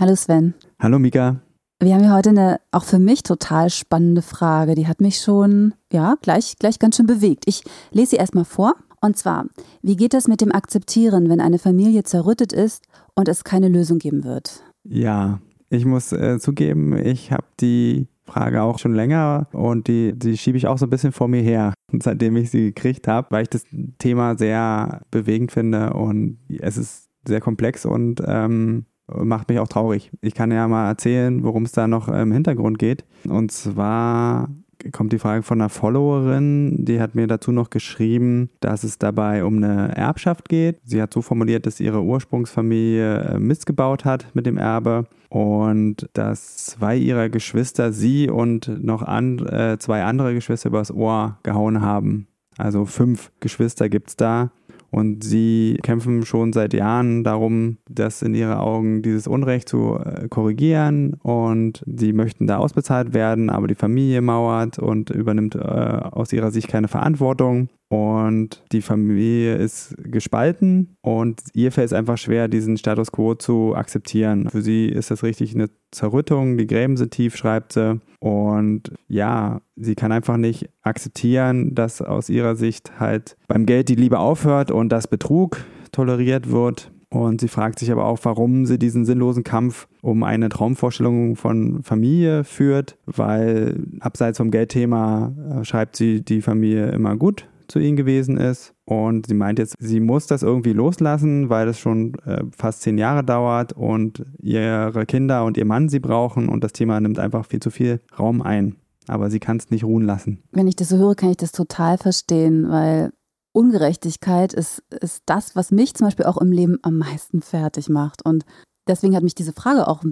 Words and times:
Hallo 0.00 0.14
Sven. 0.16 0.54
Hallo 0.78 0.98
Mika. 0.98 1.40
Wir 1.82 1.94
haben 1.94 2.02
hier 2.02 2.14
heute 2.14 2.30
eine 2.30 2.60
auch 2.70 2.84
für 2.84 2.98
mich 2.98 3.22
total 3.22 3.68
spannende 3.68 4.22
Frage. 4.22 4.74
Die 4.74 4.86
hat 4.86 5.00
mich 5.00 5.20
schon, 5.20 5.74
ja, 5.92 6.16
gleich, 6.22 6.56
gleich 6.58 6.78
ganz 6.78 6.96
schön 6.96 7.06
bewegt. 7.06 7.44
Ich 7.46 7.62
lese 7.90 8.12
sie 8.12 8.16
erstmal 8.16 8.44
vor. 8.44 8.74
Und 9.00 9.16
zwar, 9.16 9.46
wie 9.82 9.96
geht 9.96 10.14
das 10.14 10.28
mit 10.28 10.40
dem 10.40 10.52
Akzeptieren, 10.52 11.28
wenn 11.28 11.40
eine 11.40 11.58
Familie 11.58 12.04
zerrüttet 12.04 12.52
ist 12.52 12.84
und 13.14 13.28
es 13.28 13.44
keine 13.44 13.68
Lösung 13.68 13.98
geben 13.98 14.24
wird? 14.24 14.62
Ja, 14.84 15.40
ich 15.68 15.84
muss 15.84 16.12
äh, 16.12 16.38
zugeben, 16.38 16.96
ich 16.96 17.32
habe 17.32 17.44
die 17.60 18.06
Frage 18.24 18.62
auch 18.62 18.78
schon 18.78 18.94
länger 18.94 19.48
und 19.52 19.88
die, 19.88 20.12
die 20.16 20.38
schiebe 20.38 20.56
ich 20.56 20.68
auch 20.68 20.78
so 20.78 20.86
ein 20.86 20.90
bisschen 20.90 21.12
vor 21.12 21.28
mir 21.28 21.42
her, 21.42 21.74
seitdem 22.00 22.36
ich 22.36 22.50
sie 22.50 22.66
gekriegt 22.66 23.08
habe, 23.08 23.26
weil 23.30 23.42
ich 23.42 23.50
das 23.50 23.64
Thema 23.98 24.38
sehr 24.38 25.02
bewegend 25.10 25.52
finde 25.52 25.92
und 25.92 26.38
es 26.48 26.76
ist 26.76 27.08
sehr 27.26 27.40
komplex 27.40 27.84
und 27.84 28.22
ähm, 28.24 28.86
macht 29.16 29.48
mich 29.48 29.58
auch 29.58 29.68
traurig. 29.68 30.10
Ich 30.20 30.34
kann 30.34 30.50
ja 30.50 30.66
mal 30.68 30.88
erzählen, 30.88 31.42
worum 31.42 31.64
es 31.64 31.72
da 31.72 31.86
noch 31.88 32.08
im 32.08 32.32
Hintergrund 32.32 32.78
geht. 32.78 33.04
Und 33.28 33.52
zwar 33.52 34.48
kommt 34.90 35.12
die 35.12 35.18
Frage 35.18 35.42
von 35.42 35.60
einer 35.60 35.68
Followerin, 35.68 36.84
die 36.84 37.00
hat 37.00 37.14
mir 37.14 37.26
dazu 37.26 37.52
noch 37.52 37.70
geschrieben, 37.70 38.50
dass 38.60 38.82
es 38.82 38.98
dabei 38.98 39.44
um 39.44 39.58
eine 39.58 39.94
Erbschaft 39.96 40.48
geht. 40.48 40.80
Sie 40.84 41.00
hat 41.00 41.12
so 41.12 41.22
formuliert, 41.22 41.66
dass 41.66 41.78
ihre 41.78 42.02
Ursprungsfamilie 42.02 43.20
äh, 43.20 43.38
Mist 43.38 43.66
gebaut 43.66 44.04
hat 44.04 44.26
mit 44.34 44.46
dem 44.46 44.58
Erbe 44.58 45.06
und 45.28 46.08
dass 46.14 46.56
zwei 46.56 46.96
ihrer 46.96 47.28
Geschwister 47.28 47.92
sie 47.92 48.28
und 48.28 48.82
noch 48.82 49.02
an, 49.02 49.38
äh, 49.46 49.78
zwei 49.78 50.02
andere 50.02 50.34
Geschwister 50.34 50.68
übers 50.68 50.90
Ohr 50.90 51.38
gehauen 51.42 51.80
haben. 51.80 52.26
Also 52.58 52.84
fünf 52.84 53.30
Geschwister 53.40 53.88
gibt 53.88 54.10
es 54.10 54.16
da. 54.16 54.50
Und 54.92 55.24
sie 55.24 55.78
kämpfen 55.82 56.26
schon 56.26 56.52
seit 56.52 56.74
Jahren 56.74 57.24
darum, 57.24 57.78
das 57.88 58.20
in 58.20 58.34
ihren 58.34 58.52
Augen 58.52 59.00
dieses 59.00 59.26
Unrecht 59.26 59.66
zu 59.66 59.98
äh, 59.98 60.28
korrigieren. 60.28 61.14
Und 61.14 61.82
sie 61.86 62.12
möchten 62.12 62.46
da 62.46 62.58
ausbezahlt 62.58 63.14
werden, 63.14 63.48
aber 63.48 63.68
die 63.68 63.74
Familie 63.74 64.20
mauert 64.20 64.78
und 64.78 65.08
übernimmt 65.08 65.54
äh, 65.54 65.58
aus 65.58 66.34
ihrer 66.34 66.50
Sicht 66.50 66.68
keine 66.68 66.88
Verantwortung. 66.88 67.70
Und 67.92 68.62
die 68.72 68.80
Familie 68.80 69.56
ist 69.56 69.94
gespalten 69.98 70.96
und 71.02 71.42
ihr 71.52 71.70
fällt 71.70 71.88
es 71.88 71.92
einfach 71.92 72.16
schwer, 72.16 72.48
diesen 72.48 72.78
Status 72.78 73.12
quo 73.12 73.34
zu 73.34 73.76
akzeptieren. 73.76 74.48
Für 74.48 74.62
sie 74.62 74.86
ist 74.86 75.10
das 75.10 75.22
richtig 75.22 75.54
eine 75.54 75.68
Zerrüttung, 75.90 76.56
die 76.56 76.66
Gräben 76.66 76.96
sind 76.96 77.10
tief, 77.10 77.36
schreibt 77.36 77.74
sie. 77.74 78.00
Und 78.18 78.94
ja, 79.08 79.60
sie 79.76 79.94
kann 79.94 80.10
einfach 80.10 80.38
nicht 80.38 80.70
akzeptieren, 80.80 81.74
dass 81.74 82.00
aus 82.00 82.30
ihrer 82.30 82.56
Sicht 82.56 82.98
halt 82.98 83.36
beim 83.46 83.66
Geld 83.66 83.90
die 83.90 83.94
Liebe 83.94 84.20
aufhört 84.20 84.70
und 84.70 84.88
dass 84.88 85.06
Betrug 85.06 85.62
toleriert 85.92 86.50
wird. 86.50 86.90
Und 87.10 87.42
sie 87.42 87.48
fragt 87.48 87.78
sich 87.78 87.92
aber 87.92 88.06
auch, 88.06 88.20
warum 88.22 88.64
sie 88.64 88.78
diesen 88.78 89.04
sinnlosen 89.04 89.44
Kampf 89.44 89.86
um 90.00 90.22
eine 90.22 90.48
Traumvorstellung 90.48 91.36
von 91.36 91.82
Familie 91.82 92.44
führt, 92.44 92.96
weil 93.04 93.84
abseits 94.00 94.38
vom 94.38 94.50
Geldthema 94.50 95.34
äh, 95.60 95.64
schreibt 95.66 95.96
sie 95.96 96.24
die 96.24 96.40
Familie 96.40 96.88
immer 96.92 97.16
gut 97.16 97.48
zu 97.72 97.78
ihnen 97.78 97.96
gewesen 97.96 98.36
ist. 98.36 98.74
Und 98.84 99.26
sie 99.26 99.34
meint 99.34 99.58
jetzt, 99.58 99.74
sie 99.78 99.98
muss 99.98 100.26
das 100.26 100.42
irgendwie 100.42 100.74
loslassen, 100.74 101.48
weil 101.48 101.68
es 101.68 101.78
schon 101.78 102.14
äh, 102.26 102.44
fast 102.56 102.82
zehn 102.82 102.98
Jahre 102.98 103.24
dauert 103.24 103.72
und 103.72 104.24
ihre 104.38 105.06
Kinder 105.06 105.44
und 105.44 105.56
ihr 105.56 105.64
Mann 105.64 105.88
sie 105.88 105.98
brauchen 105.98 106.48
und 106.48 106.62
das 106.62 106.72
Thema 106.72 107.00
nimmt 107.00 107.18
einfach 107.18 107.46
viel 107.46 107.60
zu 107.60 107.70
viel 107.70 108.00
Raum 108.18 108.42
ein. 108.42 108.76
Aber 109.08 109.30
sie 109.30 109.40
kann 109.40 109.56
es 109.56 109.70
nicht 109.70 109.84
ruhen 109.84 110.04
lassen. 110.04 110.44
Wenn 110.52 110.68
ich 110.68 110.76
das 110.76 110.90
so 110.90 110.98
höre, 110.98 111.16
kann 111.16 111.30
ich 111.30 111.38
das 111.38 111.50
total 111.50 111.98
verstehen, 111.98 112.70
weil 112.70 113.12
Ungerechtigkeit 113.52 114.52
ist, 114.52 114.82
ist 115.00 115.22
das, 115.26 115.56
was 115.56 115.72
mich 115.72 115.94
zum 115.94 116.06
Beispiel 116.06 116.26
auch 116.26 116.38
im 116.38 116.52
Leben 116.52 116.78
am 116.82 116.98
meisten 116.98 117.42
fertig 117.42 117.88
macht. 117.88 118.24
Und 118.24 118.44
deswegen 118.86 119.16
hat 119.16 119.24
mich 119.24 119.34
diese 119.34 119.52
Frage 119.52 119.88
auch 119.88 120.02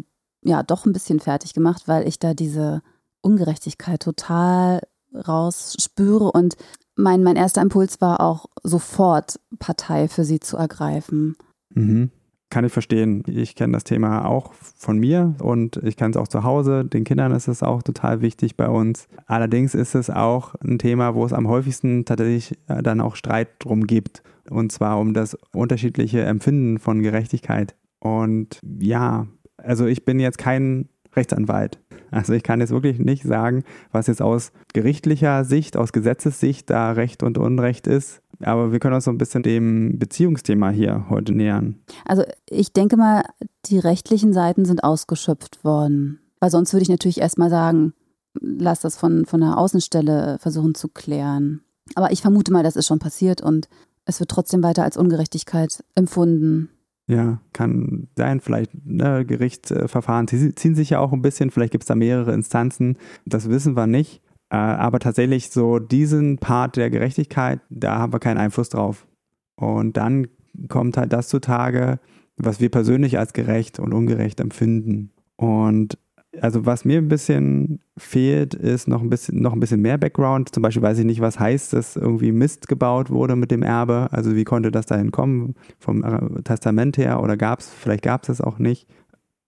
ja 0.42 0.62
doch 0.62 0.87
ein 0.87 0.92
bisschen 0.92 1.21
fertig 1.21 1.53
gemacht, 1.53 1.82
weil 1.87 2.09
ich 2.09 2.19
da 2.19 2.34
diese 2.34 2.82
Ungerechtigkeit 3.21 4.00
total 4.03 4.81
rausspüre 5.15 6.32
und 6.32 6.56
mein, 7.00 7.22
mein 7.22 7.37
erster 7.37 7.62
Impuls 7.62 8.00
war 8.00 8.21
auch 8.21 8.47
sofort 8.62 9.41
Partei 9.59 10.09
für 10.09 10.25
sie 10.25 10.41
zu 10.41 10.56
ergreifen. 10.56 11.37
Mhm. 11.75 12.11
Kann 12.50 12.65
ich 12.65 12.72
verstehen. 12.72 13.22
Ich 13.28 13.55
kenne 13.55 13.75
das 13.75 13.84
Thema 13.84 14.25
auch 14.25 14.53
von 14.55 14.99
mir 14.99 15.37
und 15.41 15.77
ich 15.84 15.97
kenne 15.97 16.10
es 16.10 16.16
auch 16.16 16.27
zu 16.27 16.43
Hause. 16.43 16.84
Den 16.84 17.05
Kindern 17.05 17.31
ist 17.31 17.47
es 17.47 17.62
auch 17.62 17.83
total 17.83 18.22
wichtig 18.22 18.56
bei 18.56 18.69
uns. 18.69 19.06
Allerdings 19.27 19.77
ist 19.77 19.94
es 19.94 20.10
auch 20.10 20.56
ein 20.56 20.81
Thema, 20.81 21.15
wo 21.15 21.25
es 21.25 21.33
am 21.33 21.47
häufigsten 21.47 22.05
tatsächlich 22.05 22.59
äh, 22.66 22.83
dann 22.83 23.00
auch 23.00 23.15
Streit 23.15 23.49
drum 23.60 23.87
gibt. 23.87 24.25
Und 24.50 24.72
zwar 24.72 24.99
um 24.99 25.15
das 25.15 25.39
unterschiedliche 25.53 26.22
Empfinden 26.22 26.81
von 26.81 27.03
Gerechtigkeit. 27.03 27.77
Und 28.00 28.59
ja, 28.81 29.28
also 29.56 29.87
ich 29.87 30.05
bin 30.05 30.19
jetzt 30.19 30.39
kein 30.39 30.89
Rechtsanwalt. 31.15 31.78
Also 32.10 32.32
ich 32.32 32.43
kann 32.43 32.60
jetzt 32.60 32.71
wirklich 32.71 32.98
nicht 32.98 33.22
sagen, 33.22 33.65
was 33.93 34.06
jetzt 34.06 34.22
aus 34.22 34.53
gerichtlicher 34.72 35.44
Sicht, 35.44 35.76
aus 35.76 35.93
Gesetzessicht 35.93 36.69
da 36.71 36.93
Recht 36.93 37.22
und 37.22 37.38
Unrecht 37.38 37.87
ist. 37.87 38.21
Aber 38.43 38.72
wir 38.72 38.78
können 38.78 38.94
uns 38.94 39.04
so 39.04 39.10
ein 39.10 39.19
bisschen 39.19 39.43
dem 39.43 39.98
Beziehungsthema 39.98 40.71
hier 40.71 41.06
heute 41.10 41.32
nähern. 41.32 41.76
Also 42.04 42.25
ich 42.48 42.72
denke 42.72 42.97
mal, 42.97 43.22
die 43.66 43.78
rechtlichen 43.78 44.32
Seiten 44.32 44.65
sind 44.65 44.82
ausgeschöpft 44.82 45.65
worden. 45.65 46.21
Weil 46.41 46.50
sonst 46.50 46.72
würde 46.72 46.82
ich 46.82 46.88
natürlich 46.88 47.21
erstmal 47.21 47.50
sagen, 47.50 47.93
lass 48.41 48.81
das 48.81 48.97
von, 48.97 49.27
von 49.27 49.41
der 49.41 49.59
Außenstelle 49.59 50.38
versuchen 50.41 50.75
zu 50.75 50.88
klären. 50.88 51.60
Aber 51.94 52.12
ich 52.12 52.22
vermute 52.22 52.53
mal, 52.53 52.62
das 52.62 52.77
ist 52.77 52.87
schon 52.87 52.98
passiert 52.98 53.42
und 53.42 53.69
es 54.04 54.21
wird 54.21 54.31
trotzdem 54.31 54.62
weiter 54.62 54.84
als 54.84 54.97
Ungerechtigkeit 54.97 55.84
empfunden. 55.94 56.71
Ja, 57.10 57.41
kann 57.53 58.06
sein. 58.16 58.38
Vielleicht 58.38 58.71
ne, 58.87 59.25
Gerichtsverfahren 59.26 60.28
ziehen 60.28 60.76
sich 60.76 60.91
ja 60.91 61.00
auch 61.00 61.12
ein 61.12 61.22
bisschen. 61.22 61.50
Vielleicht 61.50 61.72
gibt 61.72 61.82
es 61.82 61.88
da 61.88 61.97
mehrere 61.97 62.32
Instanzen. 62.32 62.98
Das 63.26 63.50
wissen 63.50 63.76
wir 63.76 63.88
nicht. 63.88 64.22
Äh, 64.48 64.56
aber 64.56 65.00
tatsächlich 65.00 65.50
so 65.50 65.81
diesen 65.81 66.38
Part 66.38 66.76
der 66.76 66.88
Gerechtigkeit, 66.88 67.60
da 67.69 67.98
haben 67.98 68.12
wir 68.12 68.21
keinen 68.21 68.38
Einfluss 68.38 68.69
drauf. 68.69 69.09
Und 69.56 69.97
dann 69.97 70.28
kommt 70.69 70.97
halt 70.97 71.12
das 71.12 71.26
zutage, 71.26 71.98
was 72.37 72.60
wir 72.60 72.71
persönlich 72.71 73.19
als 73.19 73.32
gerecht 73.32 73.81
und 73.81 73.92
ungerecht 73.92 74.38
empfinden. 74.38 75.10
Und 75.34 75.98
also 76.41 76.65
was 76.65 76.85
mir 76.85 76.99
ein 76.99 77.09
bisschen 77.09 77.81
fehlt, 77.97 78.55
ist 78.55 78.87
noch 78.87 79.03
ein 79.03 79.11
bisschen, 79.11 79.41
noch 79.41 79.53
ein 79.53 79.61
bisschen 79.61 79.83
mehr 79.83 79.99
Background. 79.99 80.55
Zum 80.55 80.63
Beispiel 80.63 80.83
weiß 80.83 80.99
ich 80.99 81.05
nicht, 81.05 81.21
was 81.21 81.41
heißt, 81.41 81.73
dass 81.73 81.97
irgendwie 81.97 82.33
Mist 82.33 82.69
gebaut 82.69 83.11
wurde 83.11 83.37
mit 83.37 83.51
dem 83.51 83.63
Erbe. 83.63 84.09
Also 84.13 84.37
wie 84.37 84.45
konnte 84.45 84.71
das 84.71 84.87
dahin 84.87 85.11
kommen 85.11 85.55
vom 85.79 86.43
Testament 86.45 86.99
her 86.99 87.21
oder 87.21 87.37
gab 87.37 87.61
es, 87.61 87.71
vielleicht 87.71 88.03
gab 88.03 88.23
es 88.23 88.29
es 88.29 88.41
auch 88.41 88.59
nicht. 88.59 88.87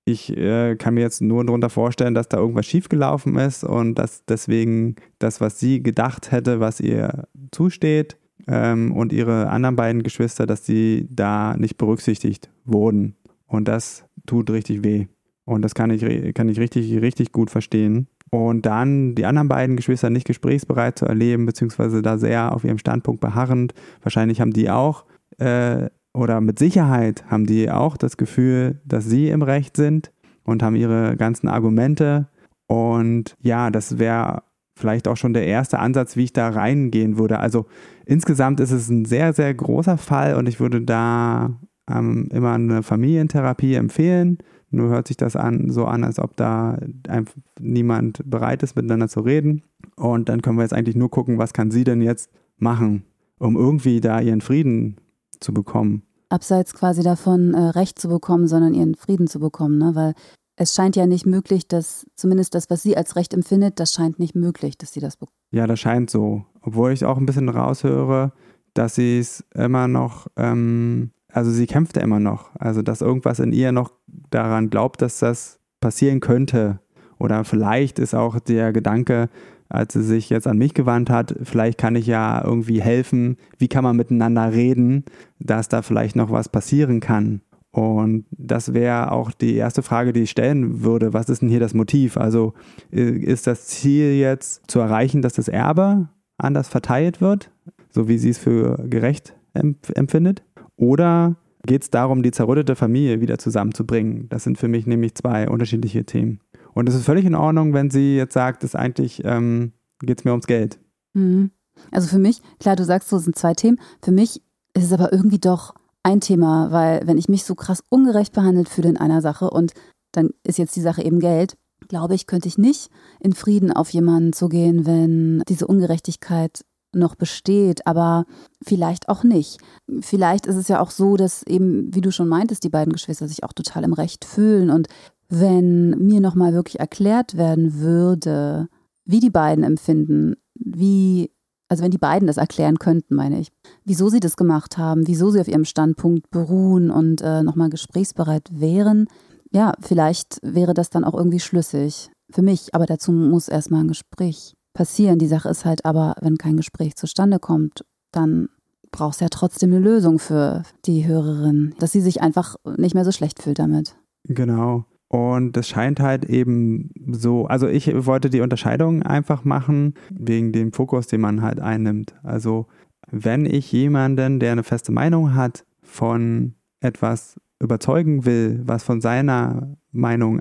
Ich 0.05 0.37
äh, 0.37 0.75
kann 0.75 0.95
mir 0.95 1.03
jetzt 1.03 1.23
nur 1.23 1.45
darunter 1.45 1.71
vorstellen, 1.71 2.15
dass 2.15 2.29
da 2.29 2.39
irgendwas 2.39 2.67
schiefgelaufen 2.67 3.37
ist 3.37 3.63
und 3.63 3.95
dass 3.95 4.25
deswegen 4.25 4.97
das, 5.21 5.41
was 5.41 5.61
sie 5.61 5.81
gedacht 5.81 6.33
hätte, 6.33 6.59
was 6.59 6.81
ihr 6.81 7.29
zusteht 7.53 8.17
ähm, 8.49 8.93
und 8.93 9.13
ihre 9.13 9.49
anderen 9.49 9.77
beiden 9.77 10.03
Geschwister, 10.03 10.47
dass 10.47 10.67
sie 10.67 11.07
da 11.09 11.57
nicht 11.57 11.79
berücksichtigt 11.79 12.51
wurden. 12.65 13.15
Und 13.47 13.69
das 13.69 14.05
tut 14.27 14.51
richtig 14.51 14.83
weh. 14.83 15.07
Und 15.45 15.63
das 15.63 15.75
kann 15.75 15.91
ich, 15.91 16.35
kann 16.35 16.49
ich 16.49 16.59
richtig, 16.59 17.01
richtig 17.01 17.33
gut 17.33 17.51
verstehen. 17.51 18.09
Und 18.31 18.65
dann 18.65 19.15
die 19.15 19.27
anderen 19.27 19.49
beiden 19.49 19.77
Geschwister 19.77 20.09
nicht 20.09 20.27
gesprächsbereit 20.27 20.99
zu 20.99 21.07
erleben, 21.07 21.45
beziehungsweise 21.47 22.01
da 22.01 22.17
sehr 22.17 22.55
auf 22.55 22.65
ihrem 22.65 22.79
Standpunkt 22.79 23.21
beharrend. 23.21 23.75
Wahrscheinlich 24.03 24.41
haben 24.41 24.53
die 24.53 24.71
auch, 24.71 25.05
äh, 25.39 25.91
oder 26.15 26.41
mit 26.41 26.59
Sicherheit 26.59 27.25
haben 27.29 27.47
die 27.47 27.71
auch 27.71 27.97
das 27.97 28.17
Gefühl, 28.17 28.81
dass 28.85 29.05
sie 29.05 29.29
im 29.29 29.43
Recht 29.43 29.77
sind 29.77 30.13
und 30.45 30.63
haben 30.63 30.77
ihre 30.77 31.17
ganzen 31.17 31.49
Argumente. 31.49 32.29
Und 32.69 33.37
ja, 33.43 33.71
das 33.71 33.99
wäre 33.99 34.45
vielleicht 34.75 35.09
auch 35.09 35.17
schon 35.17 35.35
der 35.35 35.47
erste 35.47 35.79
Ansatz, 35.79 36.17
wie 36.17 36.25
ich 36.25 36.33
da 36.33 36.49
reingehen 36.49 37.19
würde. 37.19 37.39
Also 37.39 37.67
insgesamt 38.07 38.61
ist 38.61 38.71
es 38.71 38.89
ein 38.89 39.05
sehr, 39.05 39.35
sehr 39.35 39.53
großer 39.53 39.99
Fall 39.99 40.37
und 40.37 40.49
ich 40.49 40.59
würde 40.61 40.81
da 40.81 41.61
ähm, 41.91 42.29
immer 42.33 42.55
eine 42.55 42.83
Familientherapie 42.83 43.75
empfehlen 43.75 44.39
nur 44.73 44.89
hört 44.89 45.09
sich 45.09 45.17
das 45.17 45.37
an, 45.37 45.71
so 45.71 45.85
an, 45.85 46.05
als 46.05 46.19
ob 46.19 46.37
da 46.37 46.79
einfach 47.09 47.35
niemand 47.61 48.23
bereit 48.25 48.63
ist, 48.63 48.77
miteinander 48.77 49.09
zu 49.09 49.21
reden. 49.21 49.63
Und 49.97 50.29
dann 50.29 50.43
können 50.43 50.59
wir 50.59 50.63
jetzt 50.63 50.75
eigentlich 50.75 50.97
nur 50.97 51.11
gucken, 51.11 51.39
was 51.39 51.53
kann 51.53 51.71
sie 51.71 51.85
denn 51.85 52.03
jetzt 52.03 52.31
machen, 52.59 53.05
um 53.39 53.57
irgendwie 53.57 54.01
da 54.01 54.21
ihren 54.21 54.41
Frieden 54.41 54.97
zu 55.41 55.53
bekommen. 55.53 56.03
Abseits 56.29 56.75
quasi 56.75 57.03
davon, 57.03 57.53
äh, 57.55 57.61
Recht 57.61 57.99
zu 57.99 58.09
bekommen, 58.09 58.47
sondern 58.47 58.75
ihren 58.75 58.95
Frieden 58.95 59.27
zu 59.27 59.39
bekommen, 59.39 59.79
ne? 59.79 59.95
Weil 59.95 60.15
es 60.57 60.75
scheint 60.75 60.97
ja 60.97 61.07
nicht 61.07 61.27
möglich, 61.27 61.67
dass 61.67 62.07
zumindest 62.15 62.55
das, 62.55 62.71
was 62.71 62.83
sie 62.83 62.97
als 62.97 63.17
Recht 63.17 63.35
empfindet, 63.35 63.81
das 63.81 63.93
scheint 63.93 64.19
nicht 64.19 64.35
möglich, 64.35 64.79
dass 64.79 64.93
sie 64.93 65.01
das 65.01 65.17
bekommt. 65.17 65.37
Ja, 65.51 65.67
das 65.67 65.81
scheint 65.81 66.11
so. 66.11 66.45
Obwohl 66.61 66.93
ich 66.93 67.05
auch 67.05 67.19
ein 67.19 67.27
bisschen 67.27 67.49
raushöre, 67.49 68.33
dass 68.75 68.95
sie 68.95 69.19
es 69.19 69.45
immer 69.55 69.89
noch, 69.89 70.29
ähm, 70.37 71.11
also 71.33 71.51
sie 71.51 71.67
kämpft 71.67 71.97
ja 71.97 72.03
immer 72.03 72.21
noch. 72.21 72.51
Also, 72.59 72.83
dass 72.83 73.01
irgendwas 73.01 73.41
in 73.41 73.53
ihr 73.53 73.73
noch 73.73 73.93
daran 74.31 74.71
glaubt, 74.71 75.03
dass 75.03 75.19
das 75.19 75.59
passieren 75.81 76.21
könnte. 76.21 76.79
Oder 77.19 77.45
vielleicht 77.45 77.99
ist 77.99 78.15
auch 78.15 78.39
der 78.41 78.73
Gedanke, 78.73 79.29
als 79.69 79.95
sie 79.95 80.03
sich 80.03 80.29
jetzt 80.29 80.47
an 80.47 80.59
mich 80.59 80.75
gewandt 80.75 81.09
hat, 81.09 81.35
vielleicht 81.43 81.79
kann 81.79 81.97
ich 81.97 82.07
ja 82.07 82.45
irgendwie 82.45 82.83
helfen, 82.83 83.39
wie 83.59 83.69
kann 83.69 83.85
man 83.85 83.97
miteinander 83.97 84.53
reden, 84.53 85.05
dass 85.39 85.69
da 85.69 85.81
vielleicht 85.81 86.15
noch 86.15 86.31
was 86.31 86.51
passieren 86.51 87.01
kann. 87.01 87.41
Und 87.71 88.27
das 88.31 88.75
wäre 88.75 89.13
auch 89.13 89.31
die 89.33 89.57
erste 89.57 89.83
Frage, 89.83 90.13
die 90.13 90.25
ich 90.25 90.31
stellen 90.31 90.83
würde. 90.83 91.15
Was 91.15 91.31
ist 91.31 91.41
denn 91.41 91.49
hier 91.49 91.61
das 91.61 91.73
Motiv? 91.73 92.19
Also 92.19 92.53
äh, 92.93 93.01
ist 93.01 93.47
das 93.47 93.67
Ziel 93.67 94.13
jetzt 94.13 94.71
zu 94.71 94.79
erreichen, 94.79 95.23
dass 95.23 95.33
das 95.33 95.49
Erbe 95.49 96.09
anders 96.37 96.69
verteilt 96.69 97.23
wird, 97.23 97.51
so 97.89 98.09
wie 98.09 98.19
sie 98.19 98.31
es 98.31 98.39
für 98.39 98.77
gerecht 98.89 99.35
empfindet? 99.55 100.43
Oder 100.83 101.37
geht 101.65 101.85
es 101.85 101.91
darum, 101.91 102.25
die 102.25 102.33
zerrüttete 102.33 102.75
Familie 102.75 103.21
wieder 103.21 103.39
zusammenzubringen? 103.39 104.29
Das 104.31 104.43
sind 104.43 104.59
für 104.59 104.67
mich 104.67 104.85
nämlich 104.85 105.15
zwei 105.15 105.49
unterschiedliche 105.49 106.05
Themen. 106.05 106.41
Und 106.75 106.89
es 106.89 106.97
ist 106.97 107.05
völlig 107.05 107.25
in 107.25 107.37
Ordnung, 107.37 107.73
wenn 107.73 107.89
sie 107.89 108.17
jetzt 108.17 108.35
sagt, 108.35 108.65
dass 108.65 108.75
eigentlich 108.75 109.23
ähm, 109.25 109.71
geht 110.01 110.19
es 110.19 110.25
mir 110.25 110.33
ums 110.33 110.49
Geld. 110.49 110.81
Mhm. 111.15 111.53
Also 111.93 112.09
für 112.09 112.19
mich, 112.19 112.43
klar, 112.59 112.75
du 112.75 112.85
sagst, 112.85 113.11
so 113.11 113.19
sind 113.19 113.39
zwei 113.39 113.55
Themen. 113.55 113.79
Für 114.03 114.11
mich 114.11 114.43
ist 114.75 114.83
es 114.83 114.93
aber 114.93 115.13
irgendwie 115.13 115.39
doch 115.39 115.77
ein 116.03 116.21
Thema, 116.21 116.73
weil 116.73 117.07
wenn 117.07 117.17
ich 117.17 117.29
mich 117.29 117.45
so 117.45 117.55
krass 117.55 117.85
ungerecht 117.89 118.33
behandelt 118.33 118.69
fühle 118.69 118.89
in 118.89 118.97
einer 118.97 119.21
Sache 119.21 119.51
und 119.51 119.75
dann 120.11 120.31
ist 120.43 120.59
jetzt 120.59 120.75
die 120.75 120.81
Sache 120.81 121.05
eben 121.05 121.21
Geld, 121.21 121.57
glaube 121.87 122.17
ich, 122.17 122.27
könnte 122.27 122.49
ich 122.49 122.59
nicht 122.59 122.91
in 123.21 123.35
Frieden 123.35 123.71
auf 123.71 123.91
jemanden 123.91 124.33
zugehen, 124.33 124.85
wenn 124.85 125.45
diese 125.49 125.69
Ungerechtigkeit 125.69 126.65
noch 126.95 127.15
besteht, 127.15 127.87
aber 127.87 128.25
vielleicht 128.63 129.09
auch 129.09 129.25
nicht. 129.25 129.59
Vielleicht 130.01 130.47
ist 130.47 130.57
es 130.57 130.69
ja 130.69 130.81
auch 130.81 130.91
so, 130.91 131.17
dass 131.17 131.43
eben, 131.45 131.95
wie 131.95 132.01
du 132.01 132.13
schon 132.13 132.29
meintest, 132.29 132.65
die 132.65 132.69
beiden 132.69 132.93
Geschwister 132.93 133.29
sich 133.29 133.45
auch 133.45 133.53
total 133.53 133.85
im 133.85 133.93
Recht 133.93 134.25
fühlen 134.25 134.71
und 134.71 134.89
wenn 135.29 135.91
mir 135.91 136.21
nochmal 136.21 136.53
wirklich 136.53 136.79
erklärt 136.79 137.37
werden 137.39 137.81
würde, 137.81 138.69
wie 139.07 139.21
die 139.21 139.31
beiden 139.31 139.65
empfinden, 139.65 140.35
wie, 140.55 141.31
also 141.69 141.83
wenn 141.83 141.91
die 141.91 141.99
beiden 141.99 142.27
das 142.27 142.37
erklären 142.37 142.79
könnten, 142.79 143.15
meine 143.15 143.41
ich, 143.41 143.49
wieso 143.85 144.11
sie 144.11 144.21
das 144.21 144.37
gemacht 144.37 144.77
haben, 144.77 145.07
wieso 145.07 145.31
sie 145.31 145.41
auf 145.41 145.49
ihrem 145.49 145.65
Standpunkt 145.65 146.31
beruhen 146.31 146.91
und 146.91 147.23
äh, 147.23 147.43
nochmal 147.43 147.71
gesprächsbereit 147.71 148.49
wären, 148.53 149.07
ja, 149.51 149.73
vielleicht 149.81 150.39
wäre 150.43 150.75
das 150.75 150.91
dann 150.91 151.05
auch 151.05 151.15
irgendwie 151.15 151.41
schlüssig. 151.41 152.11
Für 152.31 152.43
mich, 152.43 152.75
aber 152.75 152.87
dazu 152.87 153.13
muss 153.13 153.49
erstmal 153.49 153.85
ein 153.85 153.89
Gespräch 153.89 154.55
passieren. 154.73 155.19
Die 155.19 155.27
Sache 155.27 155.49
ist 155.49 155.65
halt 155.65 155.85
aber, 155.85 156.15
wenn 156.21 156.39
kein 156.39 156.57
Gespräch 156.57 156.97
zustande 156.97 157.39
kommt, 157.39 157.85
dann 158.11 158.49
braucht 158.91 159.15
es 159.15 159.21
ja 159.21 159.29
trotzdem 159.31 159.71
eine 159.71 159.81
Lösung 159.81 160.19
für 160.19 160.63
die 160.85 161.07
Hörerin, 161.07 161.75
dass 161.79 161.93
sie 161.93 162.01
sich 162.01 162.21
einfach 162.21 162.57
nicht 162.77 162.95
mehr 162.95 163.05
so 163.05 163.13
schlecht 163.13 163.43
fühlt 163.43 163.59
damit. 163.59 163.97
Genau. 164.25 164.85
Und 165.09 165.57
es 165.57 165.69
scheint 165.69 166.01
halt 166.01 166.25
eben 166.25 166.91
so, 167.11 167.47
also 167.47 167.69
ich 167.69 167.91
wollte 168.07 168.31
die 168.31 168.41
Unterscheidung 168.41 169.03
einfach 169.03 169.45
machen, 169.45 169.95
wegen 170.11 170.53
dem 170.53 170.73
Fokus, 170.73 171.07
den 171.07 171.21
man 171.21 171.43
halt 171.43 171.61
einnimmt. 171.61 172.15
Also 172.23 172.67
wenn 173.11 173.45
ich 173.45 173.71
jemanden, 173.73 174.41
der 174.41 174.53
eine 174.53 174.63
feste 174.63 174.91
Meinung 174.91 175.35
hat, 175.35 175.65
von 175.83 176.55
etwas 176.81 177.39
überzeugen 177.61 178.25
will, 178.25 178.63
was 178.65 178.85
von 178.85 179.01
seiner 179.01 179.77
Meinung 179.91 180.41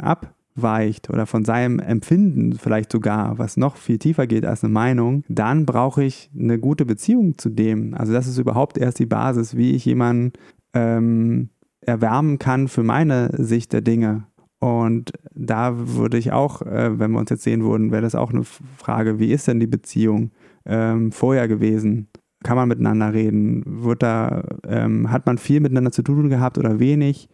abweicht 0.56 1.10
oder 1.10 1.26
von 1.26 1.46
seinem 1.46 1.80
Empfinden 1.80 2.54
vielleicht 2.54 2.92
sogar, 2.92 3.38
was 3.38 3.58
noch 3.58 3.76
viel 3.76 3.98
tiefer 3.98 4.28
geht 4.28 4.46
als 4.46 4.64
eine 4.64 4.74
Meinung, 4.74 5.24
dann 5.28 5.66
brauche 5.66 6.04
ich 6.04 6.30
eine 6.38 6.60
gute 6.60 6.86
Beziehung 6.86 7.38
zu 7.38 7.50
dem. 7.50 7.94
Also 7.94 8.14
das 8.14 8.28
ist 8.28 8.38
überhaupt 8.38 8.78
erst 8.78 9.00
die 9.00 9.06
Basis, 9.06 9.56
wie 9.56 9.72
ich 9.72 9.86
jemanden 9.86 10.34
ähm, 10.74 11.50
erwärmen 11.82 12.40
kann 12.40 12.68
für 12.68 12.84
meine 12.84 13.32
Sicht 13.38 13.74
der 13.74 13.82
Dinge. 13.82 14.26
Und 14.60 15.14
da 15.34 15.74
würde 15.76 16.18
ich 16.18 16.32
auch, 16.32 16.62
äh, 16.62 17.00
wenn 17.00 17.12
wir 17.12 17.20
uns 17.20 17.32
jetzt 17.32 17.44
sehen 17.44 17.64
würden, 17.64 17.92
wäre 17.92 18.04
das 18.04 18.14
auch 18.14 18.32
eine 18.32 18.44
Frage, 18.44 19.20
wie 19.20 19.32
ist 19.32 19.48
denn 19.48 19.60
die 19.60 19.68
Beziehung 19.68 20.32
ähm, 20.66 21.12
vorher 21.12 21.48
gewesen? 21.48 22.10
Kann 22.44 22.58
man 22.58 22.70
miteinander 22.70 23.14
reden? 23.14 23.64
Wird 23.66 24.04
da, 24.04 24.44
ähm, 24.68 25.12
hat 25.12 25.26
man 25.26 25.40
viel 25.40 25.62
miteinander 25.62 25.92
zu 25.92 26.04
tun 26.04 26.30
gehabt 26.30 26.60
oder 26.60 26.80
wenig? 26.80 27.28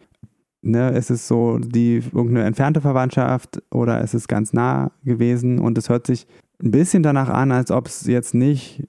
Ne, 0.60 0.90
ist 0.90 1.10
es 1.10 1.28
so 1.28 1.58
die 1.58 1.96
irgendeine 1.96 2.44
entfernte 2.44 2.80
Verwandtschaft 2.80 3.62
oder 3.70 4.00
ist 4.00 4.14
es 4.14 4.26
ganz 4.26 4.52
nah 4.52 4.90
gewesen? 5.04 5.60
Und 5.60 5.78
es 5.78 5.88
hört 5.88 6.06
sich 6.06 6.26
ein 6.62 6.72
bisschen 6.72 7.02
danach 7.02 7.28
an, 7.28 7.52
als 7.52 7.70
ob 7.70 7.86
es 7.86 8.06
jetzt 8.06 8.34
nicht 8.34 8.82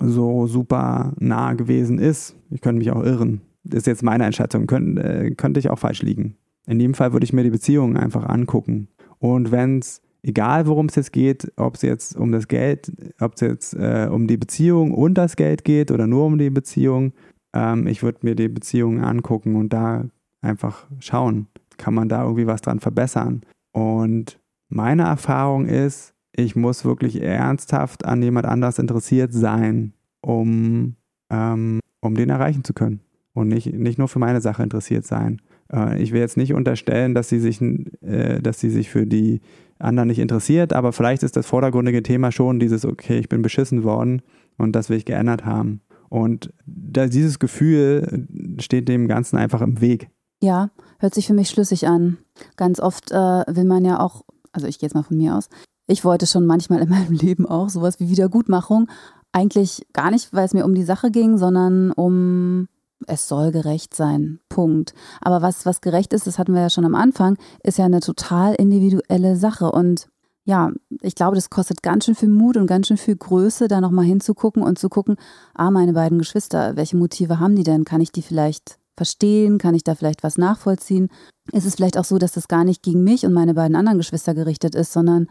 so 0.00 0.46
super 0.46 1.12
nah 1.18 1.52
gewesen 1.54 1.98
ist. 1.98 2.34
Ich 2.50 2.60
könnte 2.60 2.78
mich 2.78 2.90
auch 2.90 3.04
irren. 3.04 3.40
Das 3.64 3.78
ist 3.78 3.86
jetzt 3.86 4.02
meine 4.02 4.24
Einschätzung. 4.24 4.66
Könnt, 4.66 4.98
äh, 4.98 5.30
könnte 5.36 5.60
ich 5.60 5.70
auch 5.70 5.78
falsch 5.78 6.02
liegen. 6.02 6.36
In 6.66 6.78
dem 6.78 6.94
Fall 6.94 7.12
würde 7.12 7.24
ich 7.24 7.32
mir 7.32 7.44
die 7.44 7.50
Beziehung 7.50 7.96
einfach 7.96 8.28
angucken. 8.28 8.88
Und 9.18 9.52
wenn 9.52 9.78
es, 9.78 10.00
egal 10.22 10.66
worum 10.66 10.86
es 10.86 10.96
jetzt 10.96 11.12
geht, 11.12 11.52
ob 11.56 11.76
es 11.76 11.82
jetzt 11.82 12.16
um 12.16 12.32
das 12.32 12.48
Geld, 12.48 12.92
ob 13.20 13.34
es 13.34 13.40
jetzt 13.40 13.74
äh, 13.74 14.08
um 14.10 14.26
die 14.26 14.36
Beziehung 14.36 14.92
und 14.92 15.14
das 15.14 15.36
Geld 15.36 15.64
geht 15.64 15.90
oder 15.90 16.06
nur 16.06 16.26
um 16.26 16.38
die 16.38 16.50
Beziehung, 16.50 17.12
ähm, 17.52 17.86
ich 17.86 18.02
würde 18.02 18.18
mir 18.22 18.34
die 18.34 18.48
Beziehung 18.48 19.00
angucken 19.00 19.56
und 19.56 19.72
da 19.72 20.06
einfach 20.42 20.86
schauen, 21.00 21.46
kann 21.78 21.94
man 21.94 22.08
da 22.08 22.22
irgendwie 22.22 22.46
was 22.46 22.60
dran 22.60 22.80
verbessern. 22.80 23.42
Und 23.72 24.38
meine 24.68 25.02
Erfahrung 25.02 25.66
ist, 25.66 26.14
ich 26.34 26.56
muss 26.56 26.84
wirklich 26.84 27.22
ernsthaft 27.22 28.04
an 28.04 28.22
jemand 28.22 28.46
anders 28.46 28.78
interessiert 28.78 29.32
sein, 29.32 29.92
um, 30.20 30.96
ähm, 31.30 31.80
um 32.00 32.14
den 32.14 32.30
erreichen 32.30 32.64
zu 32.64 32.72
können. 32.72 33.00
Und 33.34 33.48
nicht, 33.48 33.72
nicht 33.72 33.98
nur 33.98 34.08
für 34.08 34.18
meine 34.18 34.40
Sache 34.40 34.62
interessiert 34.62 35.06
sein. 35.06 35.40
Äh, 35.72 36.02
ich 36.02 36.12
will 36.12 36.20
jetzt 36.20 36.36
nicht 36.36 36.52
unterstellen, 36.52 37.14
dass 37.14 37.28
sie 37.28 37.40
sich, 37.40 37.60
äh, 38.02 38.40
dass 38.40 38.60
sie 38.60 38.70
sich 38.70 38.90
für 38.90 39.06
die 39.06 39.40
anderen 39.78 40.08
nicht 40.08 40.18
interessiert, 40.18 40.72
aber 40.72 40.92
vielleicht 40.92 41.22
ist 41.22 41.36
das 41.36 41.46
vordergründige 41.46 42.02
Thema 42.02 42.30
schon 42.30 42.60
dieses, 42.60 42.84
okay, 42.84 43.18
ich 43.18 43.28
bin 43.28 43.42
beschissen 43.42 43.82
worden 43.82 44.22
und 44.56 44.76
das 44.76 44.90
will 44.90 44.96
ich 44.96 45.04
geändert 45.04 45.44
haben. 45.44 45.80
Und 46.08 46.52
dieses 46.66 47.38
Gefühl 47.38 48.28
steht 48.60 48.86
dem 48.88 49.08
Ganzen 49.08 49.38
einfach 49.38 49.62
im 49.62 49.80
Weg. 49.80 50.08
Ja, 50.42 50.70
hört 50.98 51.14
sich 51.14 51.28
für 51.28 51.34
mich 51.34 51.48
schlüssig 51.48 51.86
an. 51.86 52.18
Ganz 52.56 52.80
oft 52.80 53.12
äh, 53.12 53.14
will 53.14 53.64
man 53.64 53.84
ja 53.84 54.00
auch, 54.00 54.22
also 54.50 54.66
ich 54.66 54.80
gehe 54.80 54.88
jetzt 54.88 54.94
mal 54.94 55.04
von 55.04 55.16
mir 55.16 55.36
aus, 55.36 55.48
ich 55.86 56.04
wollte 56.04 56.26
schon 56.26 56.46
manchmal 56.46 56.80
in 56.80 56.88
meinem 56.88 57.12
Leben 57.16 57.46
auch 57.46 57.68
sowas 57.68 58.00
wie 58.00 58.08
Wiedergutmachung. 58.08 58.88
Eigentlich 59.30 59.86
gar 59.92 60.10
nicht, 60.10 60.32
weil 60.32 60.44
es 60.44 60.52
mir 60.52 60.64
um 60.64 60.74
die 60.74 60.82
Sache 60.82 61.12
ging, 61.12 61.38
sondern 61.38 61.92
um 61.92 62.66
es 63.06 63.28
soll 63.28 63.52
gerecht 63.52 63.94
sein. 63.94 64.40
Punkt. 64.48 64.94
Aber 65.20 65.42
was, 65.42 65.64
was 65.64 65.80
gerecht 65.80 66.12
ist, 66.12 66.26
das 66.26 66.40
hatten 66.40 66.54
wir 66.54 66.62
ja 66.62 66.70
schon 66.70 66.84
am 66.84 66.96
Anfang, 66.96 67.38
ist 67.62 67.78
ja 67.78 67.84
eine 67.84 68.00
total 68.00 68.54
individuelle 68.56 69.36
Sache. 69.36 69.70
Und 69.70 70.08
ja, 70.44 70.72
ich 71.02 71.14
glaube, 71.14 71.36
das 71.36 71.50
kostet 71.50 71.84
ganz 71.84 72.04
schön 72.04 72.16
viel 72.16 72.30
Mut 72.30 72.56
und 72.56 72.66
ganz 72.66 72.88
schön 72.88 72.96
viel 72.96 73.16
Größe, 73.16 73.68
da 73.68 73.80
nochmal 73.80 74.06
hinzugucken 74.06 74.64
und 74.64 74.76
zu 74.76 74.88
gucken, 74.88 75.16
ah, 75.54 75.70
meine 75.70 75.92
beiden 75.92 76.18
Geschwister, 76.18 76.74
welche 76.74 76.96
Motive 76.96 77.38
haben 77.38 77.54
die 77.54 77.62
denn? 77.62 77.84
Kann 77.84 78.00
ich 78.00 78.10
die 78.10 78.22
vielleicht 78.22 78.81
verstehen? 78.96 79.58
Kann 79.58 79.74
ich 79.74 79.84
da 79.84 79.94
vielleicht 79.94 80.22
was 80.22 80.38
nachvollziehen? 80.38 81.08
Ist 81.52 81.66
es 81.66 81.76
vielleicht 81.76 81.98
auch 81.98 82.04
so, 82.04 82.18
dass 82.18 82.32
das 82.32 82.48
gar 82.48 82.64
nicht 82.64 82.82
gegen 82.82 83.04
mich 83.04 83.24
und 83.24 83.32
meine 83.32 83.54
beiden 83.54 83.76
anderen 83.76 83.98
Geschwister 83.98 84.34
gerichtet 84.34 84.74
ist, 84.74 84.92
sondern 84.92 85.26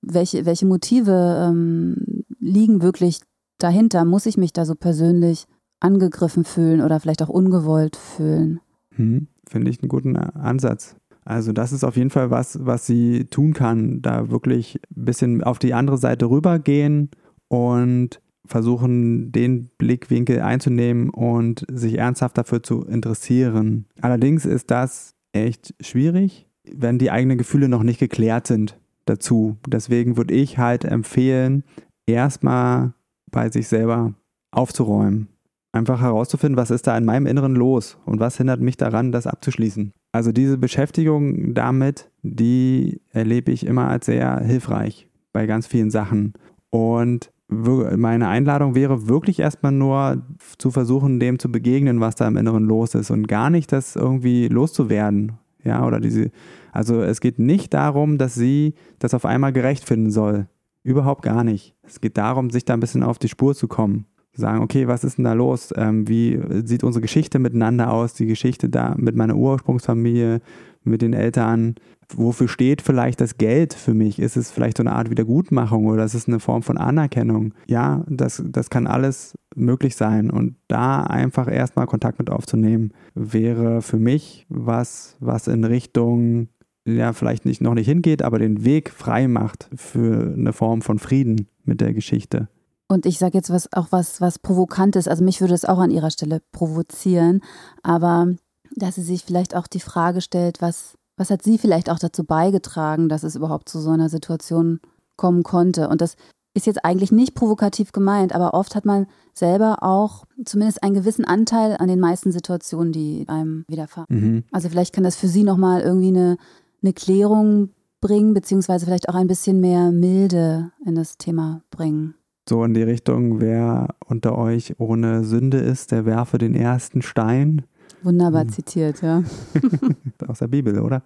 welche, 0.00 0.44
welche 0.46 0.66
Motive 0.66 1.48
ähm, 1.48 2.24
liegen 2.40 2.82
wirklich 2.82 3.20
dahinter? 3.58 4.04
Muss 4.04 4.26
ich 4.26 4.36
mich 4.36 4.52
da 4.52 4.64
so 4.64 4.74
persönlich 4.74 5.46
angegriffen 5.82 6.44
fühlen 6.44 6.80
oder 6.80 7.00
vielleicht 7.00 7.22
auch 7.22 7.28
ungewollt 7.28 7.96
fühlen. 7.96 8.60
Hm, 8.94 9.28
Finde 9.48 9.70
ich 9.70 9.82
einen 9.82 9.88
guten 9.88 10.16
Ansatz. 10.16 10.96
Also 11.24 11.52
das 11.52 11.72
ist 11.72 11.84
auf 11.84 11.96
jeden 11.96 12.10
Fall 12.10 12.30
was, 12.30 12.64
was 12.64 12.86
sie 12.86 13.26
tun 13.26 13.52
kann, 13.52 14.02
da 14.02 14.30
wirklich 14.30 14.80
ein 14.96 15.04
bisschen 15.04 15.44
auf 15.44 15.58
die 15.58 15.74
andere 15.74 15.98
Seite 15.98 16.28
rübergehen 16.28 17.10
und 17.48 18.20
versuchen, 18.46 19.32
den 19.32 19.70
Blickwinkel 19.78 20.40
einzunehmen 20.40 21.10
und 21.10 21.64
sich 21.70 21.98
ernsthaft 21.98 22.38
dafür 22.38 22.62
zu 22.62 22.84
interessieren. 22.84 23.86
Allerdings 24.00 24.44
ist 24.44 24.70
das 24.70 25.14
echt 25.32 25.74
schwierig, 25.80 26.48
wenn 26.70 26.98
die 26.98 27.10
eigenen 27.10 27.38
Gefühle 27.38 27.68
noch 27.68 27.82
nicht 27.82 28.00
geklärt 28.00 28.46
sind 28.46 28.78
dazu. 29.04 29.56
Deswegen 29.66 30.16
würde 30.16 30.34
ich 30.34 30.58
halt 30.58 30.84
empfehlen, 30.84 31.64
erstmal 32.06 32.94
bei 33.30 33.50
sich 33.50 33.68
selber 33.68 34.14
aufzuräumen 34.50 35.28
einfach 35.72 36.00
herauszufinden, 36.02 36.56
was 36.56 36.70
ist 36.70 36.86
da 36.86 36.96
in 36.96 37.04
meinem 37.04 37.26
Inneren 37.26 37.54
los 37.54 37.98
und 38.04 38.20
was 38.20 38.36
hindert 38.36 38.60
mich 38.60 38.76
daran, 38.76 39.10
das 39.10 39.26
abzuschließen. 39.26 39.92
Also 40.12 40.30
diese 40.30 40.58
Beschäftigung 40.58 41.54
damit, 41.54 42.10
die 42.22 43.00
erlebe 43.10 43.50
ich 43.50 43.66
immer 43.66 43.88
als 43.88 44.06
sehr 44.06 44.38
hilfreich 44.40 45.08
bei 45.32 45.46
ganz 45.46 45.66
vielen 45.66 45.90
Sachen. 45.90 46.34
Und 46.70 47.31
meine 47.52 48.28
Einladung 48.28 48.74
wäre 48.74 49.08
wirklich 49.08 49.38
erstmal 49.38 49.72
nur 49.72 50.22
zu 50.58 50.70
versuchen, 50.70 51.20
dem 51.20 51.38
zu 51.38 51.50
begegnen, 51.50 52.00
was 52.00 52.14
da 52.14 52.26
im 52.26 52.36
Inneren 52.36 52.64
los 52.64 52.94
ist 52.94 53.10
und 53.10 53.28
gar 53.28 53.50
nicht 53.50 53.72
das 53.72 53.96
irgendwie 53.96 54.48
loszuwerden. 54.48 55.32
Ja, 55.64 55.86
oder 55.86 56.00
diese, 56.00 56.30
also 56.72 57.02
es 57.02 57.20
geht 57.20 57.38
nicht 57.38 57.72
darum, 57.72 58.18
dass 58.18 58.34
sie 58.34 58.74
das 58.98 59.14
auf 59.14 59.24
einmal 59.24 59.52
gerecht 59.52 59.84
finden 59.84 60.10
soll. 60.10 60.48
Überhaupt 60.82 61.22
gar 61.22 61.44
nicht. 61.44 61.76
Es 61.84 62.00
geht 62.00 62.16
darum, 62.18 62.50
sich 62.50 62.64
da 62.64 62.74
ein 62.74 62.80
bisschen 62.80 63.04
auf 63.04 63.18
die 63.18 63.28
Spur 63.28 63.54
zu 63.54 63.68
kommen. 63.68 64.06
Sagen, 64.34 64.62
okay, 64.62 64.88
was 64.88 65.04
ist 65.04 65.18
denn 65.18 65.24
da 65.24 65.34
los? 65.34 65.74
Ähm, 65.76 66.08
wie 66.08 66.40
sieht 66.64 66.84
unsere 66.84 67.02
Geschichte 67.02 67.38
miteinander 67.38 67.92
aus? 67.92 68.14
Die 68.14 68.26
Geschichte 68.26 68.68
da 68.68 68.94
mit 68.96 69.14
meiner 69.14 69.36
Ursprungsfamilie, 69.36 70.40
mit 70.84 71.02
den 71.02 71.12
Eltern, 71.12 71.76
wofür 72.14 72.48
steht 72.48 72.82
vielleicht 72.82 73.20
das 73.20 73.38
Geld 73.38 73.74
für 73.74 73.94
mich? 73.94 74.18
Ist 74.18 74.36
es 74.36 74.50
vielleicht 74.50 74.76
so 74.78 74.82
eine 74.82 74.92
Art 74.92 75.10
Wiedergutmachung 75.10 75.86
oder 75.86 76.04
ist 76.04 76.14
es 76.14 76.28
eine 76.28 76.40
Form 76.40 76.62
von 76.62 76.78
Anerkennung? 76.78 77.54
Ja, 77.66 78.04
das, 78.08 78.42
das 78.46 78.70
kann 78.70 78.86
alles 78.86 79.34
möglich 79.54 79.96
sein. 79.96 80.30
Und 80.30 80.56
da 80.68 81.02
einfach 81.02 81.50
erstmal 81.50 81.86
Kontakt 81.86 82.18
mit 82.18 82.30
aufzunehmen, 82.30 82.92
wäre 83.14 83.82
für 83.82 83.98
mich 83.98 84.46
was, 84.48 85.16
was 85.20 85.46
in 85.48 85.64
Richtung, 85.64 86.48
ja, 86.84 87.12
vielleicht 87.12 87.44
nicht, 87.44 87.60
noch 87.60 87.74
nicht 87.74 87.86
hingeht, 87.86 88.22
aber 88.22 88.38
den 88.38 88.64
Weg 88.64 88.90
frei 88.90 89.28
macht 89.28 89.68
für 89.74 90.34
eine 90.36 90.52
Form 90.52 90.82
von 90.82 90.98
Frieden 90.98 91.48
mit 91.64 91.80
der 91.80 91.94
Geschichte. 91.94 92.48
Und 92.88 93.06
ich 93.06 93.18
sage 93.18 93.38
jetzt 93.38 93.50
was, 93.50 93.72
auch 93.72 93.88
was, 93.90 94.20
was 94.20 94.38
Provokantes. 94.38 95.08
Also 95.08 95.24
mich 95.24 95.40
würde 95.40 95.54
es 95.54 95.64
auch 95.64 95.78
an 95.78 95.90
ihrer 95.90 96.10
Stelle 96.10 96.42
provozieren. 96.52 97.40
Aber 97.82 98.28
dass 98.76 98.96
sie 98.96 99.02
sich 99.02 99.24
vielleicht 99.24 99.54
auch 99.54 99.66
die 99.66 99.80
Frage 99.80 100.20
stellt, 100.20 100.60
was, 100.60 100.98
was 101.16 101.30
hat 101.30 101.42
sie 101.42 101.58
vielleicht 101.58 101.90
auch 101.90 101.98
dazu 101.98 102.24
beigetragen, 102.24 103.08
dass 103.08 103.22
es 103.22 103.36
überhaupt 103.36 103.68
zu 103.68 103.80
so 103.80 103.90
einer 103.90 104.08
Situation 104.08 104.80
kommen 105.16 105.42
konnte? 105.42 105.88
Und 105.88 106.00
das 106.00 106.16
ist 106.54 106.66
jetzt 106.66 106.84
eigentlich 106.84 107.12
nicht 107.12 107.34
provokativ 107.34 107.92
gemeint, 107.92 108.34
aber 108.34 108.54
oft 108.54 108.74
hat 108.74 108.84
man 108.84 109.06
selber 109.32 109.82
auch 109.82 110.24
zumindest 110.44 110.82
einen 110.82 110.94
gewissen 110.94 111.24
Anteil 111.24 111.76
an 111.78 111.88
den 111.88 112.00
meisten 112.00 112.30
Situationen, 112.30 112.92
die 112.92 113.24
einem 113.28 113.64
widerfahren. 113.68 114.06
Mhm. 114.10 114.44
Also 114.52 114.68
vielleicht 114.68 114.94
kann 114.94 115.04
das 115.04 115.16
für 115.16 115.28
sie 115.28 115.44
nochmal 115.44 115.80
irgendwie 115.80 116.08
eine, 116.08 116.36
eine 116.82 116.92
Klärung 116.92 117.70
bringen, 118.00 118.34
beziehungsweise 118.34 118.84
vielleicht 118.84 119.08
auch 119.08 119.14
ein 119.14 119.28
bisschen 119.28 119.60
mehr 119.60 119.90
Milde 119.92 120.72
in 120.84 120.94
das 120.94 121.16
Thema 121.16 121.62
bringen. 121.70 122.14
So 122.48 122.64
in 122.64 122.74
die 122.74 122.82
Richtung, 122.82 123.40
wer 123.40 123.94
unter 124.06 124.36
euch 124.36 124.74
ohne 124.78 125.24
Sünde 125.24 125.58
ist, 125.58 125.92
der 125.92 126.04
werfe 126.04 126.38
den 126.38 126.54
ersten 126.54 127.00
Stein. 127.00 127.62
Wunderbar 128.02 128.42
hm. 128.42 128.48
zitiert, 128.48 129.00
ja. 129.00 129.22
Aus 130.26 130.40
der 130.40 130.48
Bibel, 130.48 130.80
oder? 130.80 131.02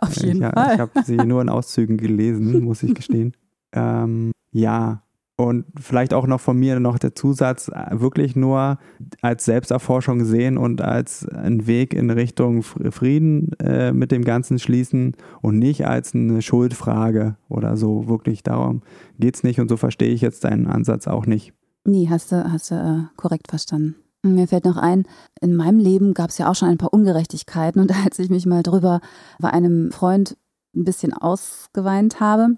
Auf 0.00 0.16
jeden 0.16 0.42
ich, 0.42 0.48
Fall. 0.48 0.74
Ich 0.74 0.80
habe 0.80 1.02
sie 1.04 1.16
nur 1.16 1.40
in 1.42 1.48
Auszügen 1.48 1.96
gelesen, 1.96 2.60
muss 2.64 2.82
ich 2.82 2.92
gestehen. 2.94 3.34
Ähm, 3.72 4.32
ja, 4.50 5.03
und 5.36 5.64
vielleicht 5.80 6.14
auch 6.14 6.26
noch 6.26 6.40
von 6.40 6.58
mir 6.58 6.78
noch 6.78 6.98
der 6.98 7.14
Zusatz, 7.14 7.70
wirklich 7.90 8.36
nur 8.36 8.78
als 9.20 9.44
Selbsterforschung 9.44 10.24
sehen 10.24 10.56
und 10.56 10.80
als 10.80 11.28
einen 11.28 11.66
Weg 11.66 11.92
in 11.92 12.10
Richtung 12.10 12.62
Frieden 12.62 13.52
äh, 13.58 13.92
mit 13.92 14.12
dem 14.12 14.24
Ganzen 14.24 14.58
schließen 14.58 15.16
und 15.42 15.58
nicht 15.58 15.86
als 15.86 16.14
eine 16.14 16.40
Schuldfrage 16.40 17.36
oder 17.48 17.76
so. 17.76 18.06
Wirklich 18.06 18.42
darum 18.44 18.82
geht 19.18 19.34
es 19.34 19.42
nicht 19.42 19.58
und 19.58 19.68
so 19.68 19.76
verstehe 19.76 20.10
ich 20.10 20.20
jetzt 20.20 20.44
deinen 20.44 20.68
Ansatz 20.68 21.08
auch 21.08 21.26
nicht. 21.26 21.52
Nee, 21.84 22.06
hast 22.08 22.30
du, 22.30 22.50
hast 22.50 22.70
du 22.70 22.76
äh, 22.76 23.16
korrekt 23.16 23.48
verstanden. 23.48 23.96
Mir 24.22 24.48
fällt 24.48 24.64
noch 24.64 24.78
ein, 24.78 25.04
in 25.40 25.54
meinem 25.54 25.78
Leben 25.78 26.14
gab 26.14 26.30
es 26.30 26.38
ja 26.38 26.48
auch 26.48 26.54
schon 26.54 26.68
ein 26.68 26.78
paar 26.78 26.94
Ungerechtigkeiten 26.94 27.80
und 27.80 27.92
als 28.04 28.18
ich 28.20 28.30
mich 28.30 28.46
mal 28.46 28.62
drüber 28.62 29.00
bei 29.40 29.50
einem 29.50 29.90
Freund 29.90 30.36
ein 30.76 30.84
bisschen 30.84 31.12
ausgeweint 31.12 32.20
habe, 32.20 32.56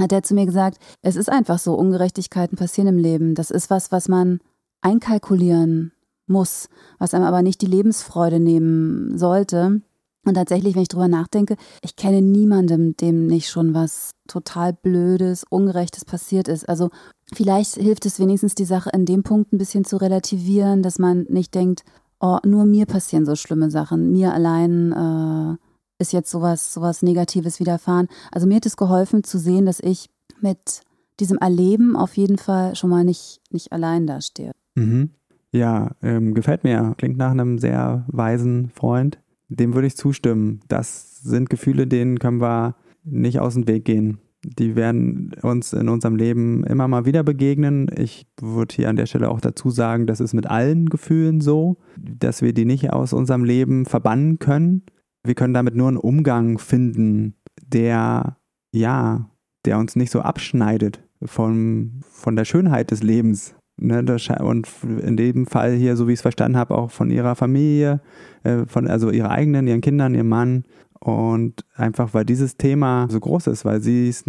hat 0.00 0.12
er 0.12 0.22
zu 0.22 0.34
mir 0.34 0.46
gesagt, 0.46 0.78
es 1.02 1.16
ist 1.16 1.30
einfach 1.30 1.58
so, 1.58 1.74
Ungerechtigkeiten 1.74 2.56
passieren 2.56 2.88
im 2.88 2.98
Leben. 2.98 3.34
Das 3.34 3.50
ist 3.50 3.70
was, 3.70 3.92
was 3.92 4.08
man 4.08 4.40
einkalkulieren 4.80 5.92
muss, 6.26 6.68
was 6.98 7.14
einem 7.14 7.24
aber 7.24 7.42
nicht 7.42 7.60
die 7.62 7.66
Lebensfreude 7.66 8.40
nehmen 8.40 9.16
sollte. 9.18 9.80
Und 10.24 10.34
tatsächlich, 10.34 10.74
wenn 10.74 10.82
ich 10.82 10.88
drüber 10.88 11.08
nachdenke, 11.08 11.56
ich 11.82 11.96
kenne 11.96 12.20
niemandem, 12.20 12.96
dem 12.96 13.26
nicht 13.26 13.48
schon 13.48 13.72
was 13.72 14.10
total 14.26 14.74
Blödes, 14.74 15.44
Ungerechtes 15.48 16.04
passiert 16.04 16.48
ist. 16.48 16.68
Also 16.68 16.90
vielleicht 17.32 17.76
hilft 17.76 18.04
es 18.04 18.20
wenigstens, 18.20 18.54
die 18.54 18.66
Sache 18.66 18.90
in 18.92 19.06
dem 19.06 19.22
Punkt 19.22 19.52
ein 19.52 19.58
bisschen 19.58 19.84
zu 19.84 19.96
relativieren, 19.96 20.82
dass 20.82 20.98
man 20.98 21.24
nicht 21.30 21.54
denkt, 21.54 21.82
oh, 22.20 22.38
nur 22.44 22.66
mir 22.66 22.84
passieren 22.84 23.24
so 23.24 23.36
schlimme 23.36 23.70
Sachen, 23.70 24.12
mir 24.12 24.34
allein 24.34 24.92
äh, 24.92 25.67
ist 25.98 26.12
jetzt 26.12 26.30
sowas, 26.30 26.72
sowas 26.72 27.02
Negatives 27.02 27.60
widerfahren. 27.60 28.08
Also 28.32 28.46
mir 28.46 28.56
hat 28.56 28.66
es 28.66 28.76
geholfen 28.76 29.24
zu 29.24 29.38
sehen, 29.38 29.66
dass 29.66 29.80
ich 29.80 30.08
mit 30.40 30.82
diesem 31.20 31.38
Erleben 31.38 31.96
auf 31.96 32.16
jeden 32.16 32.38
Fall 32.38 32.76
schon 32.76 32.90
mal 32.90 33.04
nicht, 33.04 33.40
nicht 33.50 33.72
allein 33.72 34.06
dastehe. 34.06 34.52
Mhm. 34.74 35.10
Ja, 35.50 35.92
ähm, 36.02 36.34
gefällt 36.34 36.64
mir. 36.64 36.94
Klingt 36.98 37.16
nach 37.16 37.30
einem 37.30 37.58
sehr 37.58 38.04
weisen 38.08 38.70
Freund. 38.70 39.18
Dem 39.48 39.74
würde 39.74 39.86
ich 39.86 39.96
zustimmen. 39.96 40.60
Das 40.68 41.20
sind 41.22 41.50
Gefühle, 41.50 41.86
denen 41.86 42.18
können 42.18 42.40
wir 42.40 42.76
nicht 43.02 43.40
aus 43.40 43.54
dem 43.54 43.66
Weg 43.66 43.84
gehen. 43.84 44.18
Die 44.44 44.76
werden 44.76 45.34
uns 45.42 45.72
in 45.72 45.88
unserem 45.88 46.14
Leben 46.14 46.64
immer 46.64 46.86
mal 46.86 47.06
wieder 47.06 47.24
begegnen. 47.24 47.90
Ich 47.96 48.26
würde 48.40 48.74
hier 48.74 48.88
an 48.88 48.96
der 48.96 49.06
Stelle 49.06 49.30
auch 49.30 49.40
dazu 49.40 49.70
sagen, 49.70 50.06
das 50.06 50.20
ist 50.20 50.32
mit 50.32 50.46
allen 50.46 50.86
Gefühlen 50.86 51.40
so, 51.40 51.78
dass 51.96 52.40
wir 52.40 52.52
die 52.52 52.64
nicht 52.64 52.92
aus 52.92 53.12
unserem 53.12 53.42
Leben 53.42 53.84
verbannen 53.84 54.38
können. 54.38 54.84
Wir 55.28 55.34
können 55.34 55.52
damit 55.52 55.74
nur 55.74 55.88
einen 55.88 55.98
Umgang 55.98 56.58
finden, 56.58 57.34
der, 57.62 58.38
ja, 58.72 59.28
der 59.66 59.78
uns 59.78 59.94
nicht 59.94 60.10
so 60.10 60.20
abschneidet 60.20 61.06
von, 61.22 62.00
von 62.10 62.34
der 62.34 62.46
Schönheit 62.46 62.90
des 62.90 63.02
Lebens. 63.02 63.54
Ne, 63.78 64.02
und 64.40 64.68
in 65.04 65.18
dem 65.18 65.46
Fall 65.46 65.74
hier, 65.74 65.96
so 65.96 66.08
wie 66.08 66.12
ich 66.12 66.20
es 66.20 66.22
verstanden 66.22 66.56
habe, 66.56 66.74
auch 66.74 66.90
von 66.90 67.10
ihrer 67.10 67.34
Familie, 67.34 68.00
äh, 68.42 68.64
von 68.66 68.88
also 68.88 69.10
ihrer 69.10 69.30
eigenen, 69.30 69.66
ihren 69.66 69.82
Kindern, 69.82 70.14
ihrem 70.14 70.30
Mann. 70.30 70.64
Und 71.00 71.64
einfach, 71.74 72.12
weil 72.12 72.24
dieses 72.24 72.56
Thema 72.56 73.06
so 73.08 73.20
groß 73.20 73.46
ist, 73.46 73.64
weil 73.64 73.80
sie 73.80 74.08
es, 74.08 74.24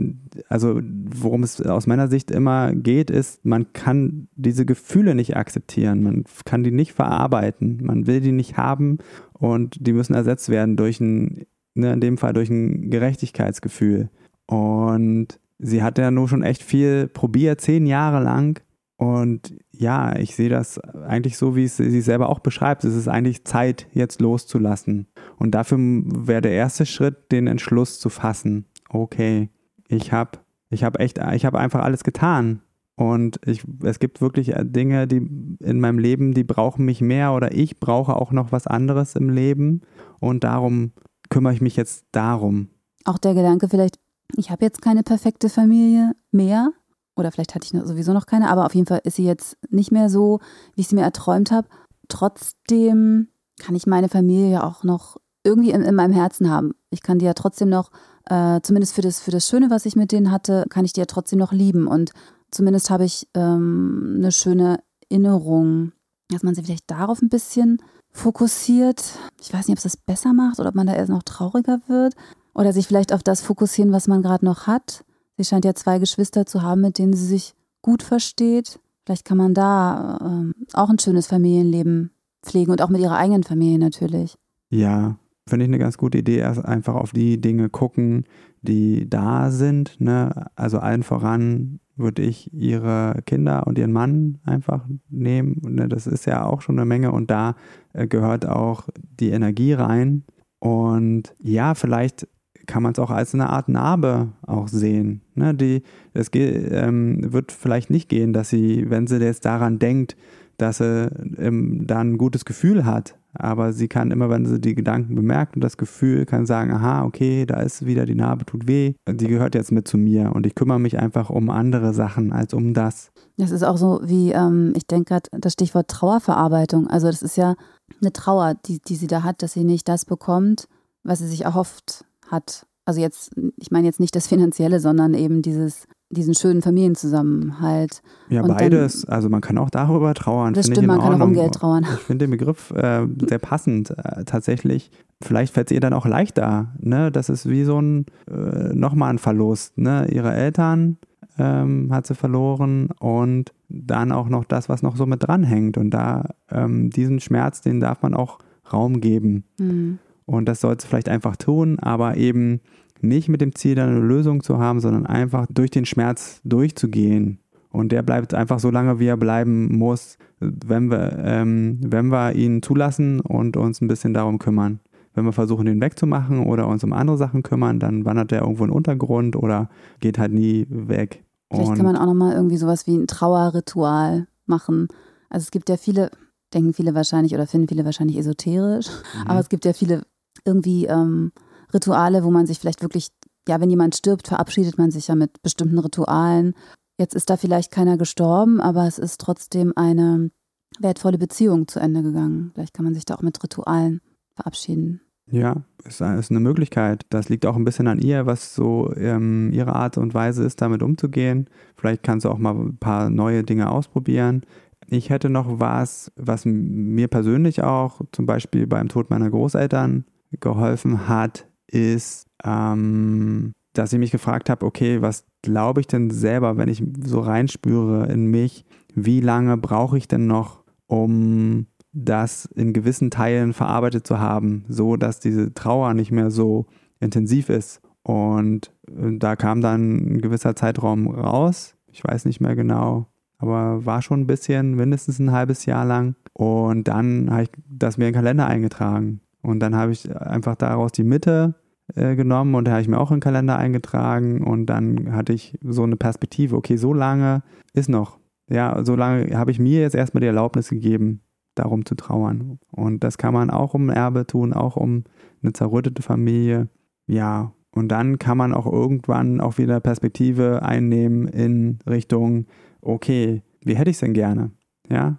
also 0.50 0.80
worum 0.84 1.42
es 1.42 1.62
aus 1.62 1.88
meiner 1.88 2.08
Sicht 2.08 2.30
immer 2.30 2.74
geht, 2.74 3.10
ist, 3.10 3.44
man 3.44 3.74
kann 3.74 4.28
diese 4.36 4.66
Gefühle 4.66 5.16
nicht 5.16 5.36
akzeptieren, 5.36 6.04
man 6.04 6.26
kann 6.46 6.64
die 6.64 6.72
nicht 6.72 6.94
verarbeiten, 6.94 7.80
man 7.84 8.06
will 8.06 8.22
die 8.22 8.32
nicht 8.32 8.58
haben 8.58 9.00
und 9.34 9.78
die 9.86 9.94
müssen 9.94 10.14
ersetzt 10.14 10.50
werden 10.50 10.78
durch 10.78 11.00
ein, 11.00 11.48
ne, 11.74 11.92
in 11.92 12.02
dem 12.02 12.18
Fall 12.20 12.34
durch 12.34 12.52
ein 12.52 12.92
Gerechtigkeitsgefühl. 12.92 14.10
Und 14.46 15.40
sie 15.58 15.82
hat 15.82 15.98
ja 15.98 16.12
nur 16.12 16.28
schon 16.28 16.44
echt 16.44 16.62
viel 16.62 17.08
probiert, 17.08 17.62
zehn 17.62 17.88
Jahre 17.88 18.24
lang. 18.24 18.62
Und 18.96 19.56
ja, 19.72 20.16
ich 20.18 20.36
sehe 20.36 20.50
das 20.50 20.78
eigentlich 20.80 21.38
so, 21.38 21.56
wie 21.56 21.64
es 21.64 21.78
sie 21.78 22.02
selber 22.02 22.30
auch 22.30 22.40
beschreibt. 22.40 22.84
Es 22.84 22.96
ist 22.96 23.08
eigentlich 23.08 23.46
Zeit, 23.46 23.88
jetzt 23.94 24.20
loszulassen. 24.20 25.08
Und 25.40 25.52
dafür 25.52 25.78
wäre 25.80 26.42
der 26.42 26.52
erste 26.52 26.86
Schritt, 26.86 27.32
den 27.32 27.48
Entschluss 27.48 28.00
zu 28.00 28.10
fassen. 28.10 28.66
Okay, 28.90 29.50
ich 29.88 30.12
habe 30.12 30.40
ich 30.70 30.84
hab 30.84 31.00
echt, 31.00 31.20
ich 31.34 31.46
habe 31.46 31.58
einfach 31.60 31.82
alles 31.82 32.04
getan. 32.04 32.62
Und 32.96 33.40
ich, 33.46 33.64
es 33.82 34.00
gibt 34.00 34.20
wirklich 34.20 34.54
Dinge, 34.60 35.08
die 35.08 35.26
in 35.62 35.80
meinem 35.80 36.00
Leben, 36.00 36.34
die 36.34 36.44
brauchen 36.44 36.84
mich 36.84 37.00
mehr 37.00 37.32
oder 37.32 37.54
ich 37.54 37.80
brauche 37.80 38.16
auch 38.16 38.34
noch 38.34 38.52
was 38.52 38.68
anderes 38.68 39.16
im 39.16 39.30
Leben. 39.30 39.82
Und 40.20 40.44
darum 40.44 40.92
kümmere 41.30 41.54
ich 41.54 41.62
mich 41.62 41.78
jetzt 41.78 42.06
darum. 42.12 42.68
Auch 43.06 43.18
der 43.18 43.34
Gedanke 43.34 43.70
vielleicht, 43.70 44.00
ich 44.36 44.52
habe 44.52 44.66
jetzt 44.66 44.82
keine 44.82 45.04
perfekte 45.04 45.48
Familie 45.48 46.12
mehr. 46.32 46.74
Oder 47.16 47.32
vielleicht 47.32 47.56
hatte 47.56 47.66
ich 47.66 47.88
sowieso 47.88 48.12
noch 48.12 48.26
keine, 48.26 48.50
aber 48.50 48.66
auf 48.66 48.76
jeden 48.76 48.88
Fall 48.88 49.02
ist 49.06 49.16
sie 49.16 49.26
jetzt 49.26 49.58
nicht 49.70 49.92
mehr 49.92 50.10
so, 50.10 50.40
wie 50.76 50.82
ich 50.82 50.90
sie 50.90 50.96
mir 50.96 51.04
erträumt 51.04 51.52
habe. 51.52 51.70
Trotzdem 52.10 53.30
kann 53.60 53.76
ich 53.76 53.88
meine 53.88 54.10
Familie 54.10 54.52
ja 54.52 54.64
auch 54.64 54.84
noch 54.84 55.18
irgendwie 55.44 55.72
in, 55.72 55.82
in 55.82 55.96
meinem 55.96 56.14
Herzen 56.14 56.50
haben. 56.50 56.74
Ich 56.90 57.02
kann 57.02 57.20
die 57.20 57.26
ja 57.26 57.34
trotzdem 57.34 57.70
noch, 57.70 57.92
äh, 58.26 58.60
zumindest 58.62 58.94
für 58.94 59.02
das, 59.02 59.20
für 59.20 59.32
das 59.32 59.48
Schöne, 59.48 59.70
was 59.70 59.86
ich 59.86 59.96
mit 59.96 60.12
denen 60.12 60.32
hatte, 60.32 60.66
kann 60.70 60.86
ich 60.86 60.94
die 60.94 61.00
ja 61.00 61.06
trotzdem 61.06 61.40
noch 61.40 61.52
lieben. 61.52 61.88
Und 61.88 62.12
zumindest 62.52 62.90
habe 62.90 63.06
ich 63.06 63.28
ähm, 63.34 64.16
eine 64.18 64.32
schöne 64.32 64.80
Erinnerung, 65.10 65.94
dass 66.30 66.44
man 66.44 66.56
sich 66.56 66.66
vielleicht 66.66 66.92
darauf 66.92 67.22
ein 67.22 67.30
bisschen 67.30 67.82
fokussiert. 68.12 69.04
Ich 69.42 69.54
weiß 69.54 69.68
nicht, 69.68 69.74
ob 69.74 69.78
es 69.78 69.84
das 69.84 69.98
besser 69.98 70.34
macht 70.34 70.60
oder 70.60 70.70
ob 70.70 70.76
man 70.76 70.88
da 70.88 70.94
erst 70.94 71.10
noch 71.10 71.24
trauriger 71.24 71.80
wird. 71.88 72.16
Oder 72.54 72.74
sich 72.74 72.88
vielleicht 72.88 73.14
auf 73.14 73.24
das 73.24 73.42
fokussieren, 73.42 73.92
was 73.92 74.08
man 74.08 74.22
gerade 74.22 74.44
noch 74.44 74.68
hat. 74.68 75.06
Sie 75.38 75.46
scheint 75.46 75.64
ja 75.66 75.74
zwei 75.76 76.00
Geschwister 76.00 76.46
zu 76.46 76.62
haben, 76.62 76.82
mit 76.82 76.98
denen 76.98 77.14
sie 77.14 77.26
sich 77.26 77.54
gut 77.82 78.04
versteht. 78.04 78.80
Vielleicht 79.06 79.24
kann 79.24 79.38
man 79.38 79.54
da 79.54 80.20
ähm, 80.22 80.54
auch 80.74 80.90
ein 80.90 81.00
schönes 81.00 81.28
Familienleben 81.28 82.12
pflegen 82.44 82.72
und 82.72 82.82
auch 82.82 82.90
mit 82.90 83.02
ihrer 83.02 83.16
eigenen 83.16 83.44
Familie 83.44 83.80
natürlich. 83.80 84.38
Ja, 84.70 85.16
finde 85.50 85.66
ich 85.66 85.70
eine 85.70 85.80
ganz 85.80 85.98
gute 85.98 86.20
Idee. 86.20 86.38
Erst 86.38 86.64
einfach 86.64 86.96
auf 86.96 87.12
die 87.12 87.42
Dinge 87.42 87.70
gucken, 87.70 88.26
die 88.62 89.10
da 89.10 89.52
sind. 89.52 90.00
Ne? 90.00 90.48
Also 90.56 90.80
allen 90.80 91.04
voran 91.04 91.80
würde 91.96 92.22
ich 92.22 92.54
ihre 92.54 93.22
Kinder 93.26 93.68
und 93.68 93.78
ihren 93.78 93.92
Mann 93.92 94.40
einfach 94.46 94.86
nehmen. 95.10 95.62
Ne? 95.62 95.90
Das 95.90 96.08
ist 96.08 96.26
ja 96.26 96.46
auch 96.46 96.62
schon 96.62 96.78
eine 96.80 96.86
Menge 96.86 97.12
und 97.12 97.30
da 97.30 97.56
äh, 97.94 98.08
gehört 98.08 98.48
auch 98.48 98.88
die 99.20 99.30
Energie 99.30 99.74
rein. 99.74 100.24
Und 100.60 101.36
ja, 101.40 101.76
vielleicht 101.76 102.28
kann 102.68 102.84
man 102.84 102.94
es 102.94 103.00
auch 103.00 103.10
als 103.10 103.34
eine 103.34 103.50
Art 103.50 103.68
Narbe 103.68 104.30
auch 104.46 104.68
sehen. 104.68 105.22
Ne? 105.36 105.54
Die, 105.54 105.84
es 106.14 106.30
ähm, 106.34 107.34
wird 107.34 107.52
vielleicht 107.52 107.90
nicht 107.90 108.10
gehen, 108.10 108.32
dass 108.32 108.50
sie, 108.50 108.90
wenn 108.90 109.08
sie 109.08 109.18
jetzt 109.18 109.44
daran 109.46 109.80
denkt, 109.80 110.16
dass 110.58 110.78
sie 110.78 111.10
ähm, 111.38 111.86
da 111.88 112.00
ein 112.00 112.18
gutes 112.18 112.46
Gefühl 112.46 112.86
hat. 112.86 113.19
Aber 113.34 113.74
sie 113.74 113.88
kann 113.88 114.12
immer, 114.12 114.30
wenn 114.30 114.46
sie 114.46 114.60
die 114.60 114.74
Gedanken 114.74 115.16
bemerkt 115.16 115.56
und 115.56 115.64
das 115.64 115.78
Gefühl, 115.78 116.26
kann 116.26 116.46
sagen, 116.46 116.72
aha, 116.72 117.04
okay, 117.04 117.46
da 117.46 117.60
ist 117.60 117.86
wieder 117.86 118.06
die 118.06 118.16
Narbe, 118.16 118.46
tut 118.46 118.68
weh. 118.68 118.96
Die 119.08 119.28
gehört 119.28 119.56
jetzt 119.56 119.72
mit 119.72 119.88
zu 119.88 119.98
mir 119.98 120.32
und 120.34 120.48
ich 120.48 120.56
kümmere 120.56 120.80
mich 120.80 120.98
einfach 120.98 121.30
um 121.30 121.50
andere 121.50 121.94
Sachen 121.94 122.34
als 122.34 122.54
um 122.54 122.74
das. 122.74 123.12
Das 123.38 123.52
ist 123.52 123.64
auch 123.64 123.78
so 123.78 124.02
wie, 124.04 124.32
ähm, 124.32 124.74
ich 124.76 124.88
denke 124.88 125.14
gerade, 125.14 125.30
das 125.32 125.54
Stichwort 125.54 125.90
Trauerverarbeitung. 125.90 126.88
Also 126.88 127.08
das 127.08 127.22
ist 127.22 127.38
ja 127.38 127.56
eine 128.02 128.12
Trauer, 128.12 128.56
die, 128.66 128.80
die 128.80 128.96
sie 128.96 129.08
da 129.08 129.24
hat, 129.24 129.44
dass 129.44 129.54
sie 129.54 129.64
nicht 129.64 129.88
das 129.88 130.06
bekommt, 130.06 130.68
was 131.04 131.20
sie 131.20 131.28
sich 131.28 131.46
erhofft 131.46 132.06
hat. 132.28 132.66
Also 132.86 133.02
jetzt, 133.02 133.32
ich 133.58 133.70
meine 133.70 133.86
jetzt 133.86 134.00
nicht 134.00 134.16
das 134.16 134.28
Finanzielle, 134.28 134.80
sondern 134.80 135.14
eben 135.14 135.44
dieses 135.44 135.86
diesen 136.10 136.34
schönen 136.34 136.62
Familienzusammenhalt. 136.62 138.02
Ja, 138.30 138.42
und 138.42 138.50
beides. 138.50 139.02
Dann, 139.04 139.16
also 139.16 139.30
man 139.30 139.42
kann 139.42 139.58
auch 139.58 139.70
darüber 139.70 140.14
trauern. 140.14 140.54
Das 140.54 140.68
stimmt, 140.68 140.88
man 140.88 141.00
kann 141.00 141.22
auch 141.22 141.26
um 141.26 141.34
Geld 141.34 141.54
trauern. 141.54 141.86
Ich 141.94 142.00
finde 142.00 142.26
den 142.26 142.32
Begriff 142.32 142.72
äh, 142.72 143.06
sehr 143.28 143.40
passend 143.40 143.92
äh, 143.92 144.24
tatsächlich. 144.26 144.92
Vielleicht 145.22 145.54
fällt 145.54 145.70
es 145.70 145.76
ihr 145.76 145.82
dann 145.82 145.94
auch 145.94 146.06
leichter. 146.06 146.74
Ne? 146.80 147.12
Das 147.12 147.30
ist 147.30 147.48
wie 147.48 147.64
so 147.64 147.80
ein 147.80 148.06
äh, 148.30 148.74
nochmal 148.74 149.12
ein 149.12 149.20
Verlust. 149.20 149.78
Ne? 149.78 150.08
Ihre 150.12 150.34
Eltern 150.34 150.98
ähm, 151.38 151.94
hat 151.94 152.08
sie 152.08 152.16
verloren 152.16 152.90
und 153.00 153.54
dann 153.70 154.12
auch 154.12 154.30
noch 154.30 154.46
das, 154.46 154.68
was 154.68 154.82
noch 154.82 154.96
so 154.96 155.06
mit 155.06 155.24
dranhängt. 155.24 155.78
Und 155.78 155.92
da 155.92 156.30
ähm, 156.50 156.90
diesen 156.90 157.20
Schmerz, 157.20 157.62
den 157.62 157.80
darf 157.80 158.02
man 158.02 158.14
auch 158.14 158.40
Raum 158.72 159.00
geben. 159.02 159.44
Mhm. 159.60 160.00
Und 160.26 160.46
das 160.46 160.62
soll 160.62 160.76
es 160.76 160.86
vielleicht 160.86 161.10
einfach 161.10 161.36
tun, 161.36 161.80
aber 161.80 162.18
eben 162.18 162.62
nicht 163.02 163.30
mit 163.30 163.42
dem 163.42 163.56
Ziel, 163.56 163.76
dann 163.76 163.90
eine 163.90 164.00
Lösung 164.00 164.44
zu 164.44 164.58
haben, 164.58 164.80
sondern 164.80 165.06
einfach 165.06 165.48
durch 165.50 165.72
den 165.72 165.86
Schmerz 165.86 166.42
durchzugehen. 166.44 167.40
Und 167.72 167.92
der 167.92 168.02
bleibt 168.02 168.34
einfach 168.34 168.60
so 168.60 168.72
lange, 168.72 169.00
wie 169.00 169.08
er 169.08 169.18
bleiben 169.18 169.78
muss, 169.78 170.18
wenn 170.40 170.90
wir, 170.90 171.18
ähm, 171.20 171.80
wenn 171.84 172.08
wir 172.08 172.34
ihn 172.34 172.62
zulassen 172.62 173.20
und 173.20 173.58
uns 173.58 173.82
ein 173.82 173.88
bisschen 173.88 174.14
darum 174.14 174.40
kümmern. 174.40 174.80
Wenn 175.14 175.26
wir 175.26 175.34
versuchen, 175.34 175.66
den 175.66 175.82
wegzumachen 175.82 176.46
oder 176.46 176.68
uns 176.68 176.84
um 176.84 176.94
andere 176.94 177.18
Sachen 177.18 177.44
kümmern, 177.44 177.80
dann 177.80 178.06
wandert 178.06 178.32
er 178.32 178.42
irgendwo 178.42 178.64
in 178.64 178.70
den 178.70 178.76
Untergrund 178.76 179.36
oder 179.36 179.70
geht 180.00 180.18
halt 180.18 180.32
nie 180.32 180.66
weg. 180.70 181.24
Vielleicht 181.52 181.70
und 181.70 181.76
kann 181.78 181.86
man 181.86 181.98
auch 181.98 182.06
nochmal 182.06 182.34
irgendwie 182.34 182.58
sowas 182.58 182.88
wie 182.88 182.96
ein 182.96 183.08
Trauerritual 183.08 184.28
machen. 184.46 184.88
Also 185.30 185.44
es 185.44 185.52
gibt 185.52 185.70
ja 185.70 185.78
viele, 185.78 186.12
denken 186.54 186.74
viele 186.74 186.96
wahrscheinlich 186.96 187.34
oder 187.34 187.48
finden 187.48 187.68
viele 187.68 187.86
wahrscheinlich 187.86 188.18
esoterisch, 188.18 188.88
mhm. 188.88 189.28
aber 189.28 189.40
es 189.40 189.50
gibt 189.50 189.66
ja 189.66 189.74
viele 189.74 190.04
irgendwie 190.46 190.86
ähm, 190.86 191.32
Rituale, 191.74 192.24
wo 192.24 192.32
man 192.32 192.46
sich 192.46 192.60
vielleicht 192.60 192.82
wirklich, 192.82 193.10
ja, 193.48 193.60
wenn 193.62 193.70
jemand 193.70 193.96
stirbt, 193.96 194.28
verabschiedet 194.28 194.78
man 194.78 194.92
sich 194.92 195.08
ja 195.08 195.16
mit 195.16 195.42
bestimmten 195.42 195.80
Ritualen. 195.80 196.54
Jetzt 196.98 197.16
ist 197.16 197.30
da 197.30 197.38
vielleicht 197.38 197.72
keiner 197.72 197.98
gestorben, 197.98 198.60
aber 198.60 198.86
es 198.86 199.00
ist 199.00 199.22
trotzdem 199.22 199.74
eine 199.76 200.32
wertvolle 200.80 201.18
Beziehung 201.18 201.68
zu 201.68 201.80
Ende 201.80 202.04
gegangen. 202.04 202.52
Vielleicht 202.54 202.74
kann 202.74 202.86
man 202.86 202.94
sich 202.94 203.06
da 203.06 203.16
auch 203.16 203.22
mit 203.22 203.42
Ritualen 203.44 204.02
verabschieden. 204.36 205.02
Ja, 205.32 205.64
ist, 205.84 206.02
ist 206.02 206.32
eine 206.32 206.40
Möglichkeit. 206.40 207.06
Das 207.10 207.30
liegt 207.30 207.46
auch 207.46 207.56
ein 207.56 207.66
bisschen 207.66 207.88
an 207.88 208.00
ihr, 208.00 208.26
was 208.26 208.56
so 208.56 208.94
ähm, 208.96 209.52
ihre 209.54 209.76
Art 209.76 209.98
und 209.98 210.14
Weise 210.14 210.44
ist, 210.44 210.62
damit 210.62 210.82
umzugehen. 210.82 211.50
Vielleicht 211.78 212.04
kannst 212.04 212.26
du 212.26 212.30
auch 212.30 212.40
mal 212.40 212.56
ein 212.56 212.78
paar 212.78 213.10
neue 213.10 213.44
Dinge 213.44 213.70
ausprobieren. 213.70 214.42
Ich 214.88 215.10
hätte 215.12 215.30
noch 215.30 215.60
was, 215.60 216.12
was 216.16 216.46
mir 216.46 217.08
persönlich 217.08 217.62
auch 217.62 218.02
zum 218.12 218.26
Beispiel 218.26 218.66
beim 218.66 218.88
Tod 218.88 219.12
meiner 219.12 219.30
Großeltern 219.30 220.06
geholfen 220.40 221.08
hat, 221.08 221.48
ist, 221.72 222.28
ähm, 222.44 223.54
dass 223.74 223.94
ich 223.94 224.00
mich 224.00 224.12
gefragt 224.12 224.50
habe, 224.50 224.66
okay, 224.66 225.02
was 225.02 225.26
glaube 225.42 225.82
ich 225.82 225.88
denn 225.88 226.10
selber, 226.10 226.58
wenn 226.58 226.70
ich 226.70 226.84
so 227.06 227.20
reinspüre 227.20 228.08
in 228.12 228.26
mich, 228.26 228.66
wie 228.94 229.22
lange 229.22 229.58
brauche 229.58 229.98
ich 229.98 230.08
denn 230.08 230.28
noch, 230.28 230.64
um 230.88 231.68
das 231.94 232.46
in 232.46 232.74
gewissen 232.74 233.12
Teilen 233.12 233.54
verarbeitet 233.54 234.06
zu 234.06 234.20
haben, 234.20 234.66
so 234.68 234.96
dass 234.96 235.20
diese 235.20 235.54
Trauer 235.54 235.94
nicht 235.94 236.12
mehr 236.12 236.32
so 236.32 236.66
intensiv 237.00 237.50
ist. 237.50 237.82
Und 238.04 238.72
äh, 238.88 239.18
da 239.18 239.36
kam 239.36 239.62
dann 239.62 240.16
ein 240.16 240.22
gewisser 240.22 240.56
Zeitraum 240.56 241.08
raus. 241.08 241.76
Ich 241.88 242.04
weiß 242.04 242.26
nicht 242.26 242.40
mehr 242.40 242.56
genau, 242.56 243.08
aber 243.38 243.86
war 243.86 244.02
schon 244.02 244.22
ein 244.22 244.28
bisschen, 244.28 244.76
mindestens 244.76 245.20
ein 245.20 245.32
halbes 245.32 245.66
Jahr 245.66 245.86
lang. 245.86 246.16
Und 246.34 246.88
dann 246.88 247.30
habe 247.32 247.44
ich 247.44 247.50
das 247.68 247.98
mir 247.98 248.08
in 248.08 248.14
den 248.14 248.18
Kalender 248.18 248.48
eingetragen. 248.48 249.22
Und 249.42 249.60
dann 249.60 249.76
habe 249.76 249.92
ich 249.92 250.16
einfach 250.16 250.56
daraus 250.56 250.92
die 250.92 251.04
Mitte 251.04 251.56
äh, 251.96 252.16
genommen 252.16 252.56
und 252.56 252.66
da 252.66 252.72
habe 252.72 252.82
ich 252.82 252.88
mir 252.88 253.00
auch 253.00 253.12
in 253.12 253.18
den 253.18 253.22
Kalender 253.24 253.58
eingetragen 253.58 254.44
und 254.44 254.68
dann 254.68 255.14
hatte 255.14 255.34
ich 255.34 255.58
so 255.62 255.84
eine 255.84 255.96
Perspektive, 255.96 256.56
okay, 256.56 256.76
so 256.76 256.94
lange 256.94 257.42
ist 257.74 257.90
noch. 257.90 258.20
Ja, 258.50 258.84
so 258.84 258.96
lange 258.96 259.38
habe 259.38 259.52
ich 259.52 259.60
mir 259.60 259.82
jetzt 259.82 259.96
erstmal 259.96 260.22
die 260.22 260.28
Erlaubnis 260.28 260.70
gegeben, 260.70 261.22
darum 261.56 261.86
zu 261.86 261.96
trauern. 261.96 262.60
Und 262.72 263.04
das 263.04 263.18
kann 263.18 263.34
man 263.34 263.50
auch 263.50 263.74
um 263.74 263.90
Erbe 263.90 264.26
tun, 264.26 264.54
auch 264.54 264.76
um 264.76 265.04
eine 265.42 265.54
zerrüttete 265.54 266.02
Familie. 266.02 266.68
Ja, 267.08 267.54
und 267.72 267.90
dann 267.90 268.20
kann 268.20 268.38
man 268.38 268.54
auch 268.54 268.66
irgendwann 268.66 269.40
auch 269.40 269.58
wieder 269.58 269.80
Perspektive 269.80 270.64
einnehmen 270.64 271.28
in 271.28 271.80
Richtung, 271.88 272.48
okay, 272.82 273.44
wie 273.64 273.76
hätte 273.76 273.90
ich 273.90 273.98
es 273.98 274.02
denn 274.02 274.14
gerne? 274.14 274.52
Ja, 274.90 275.18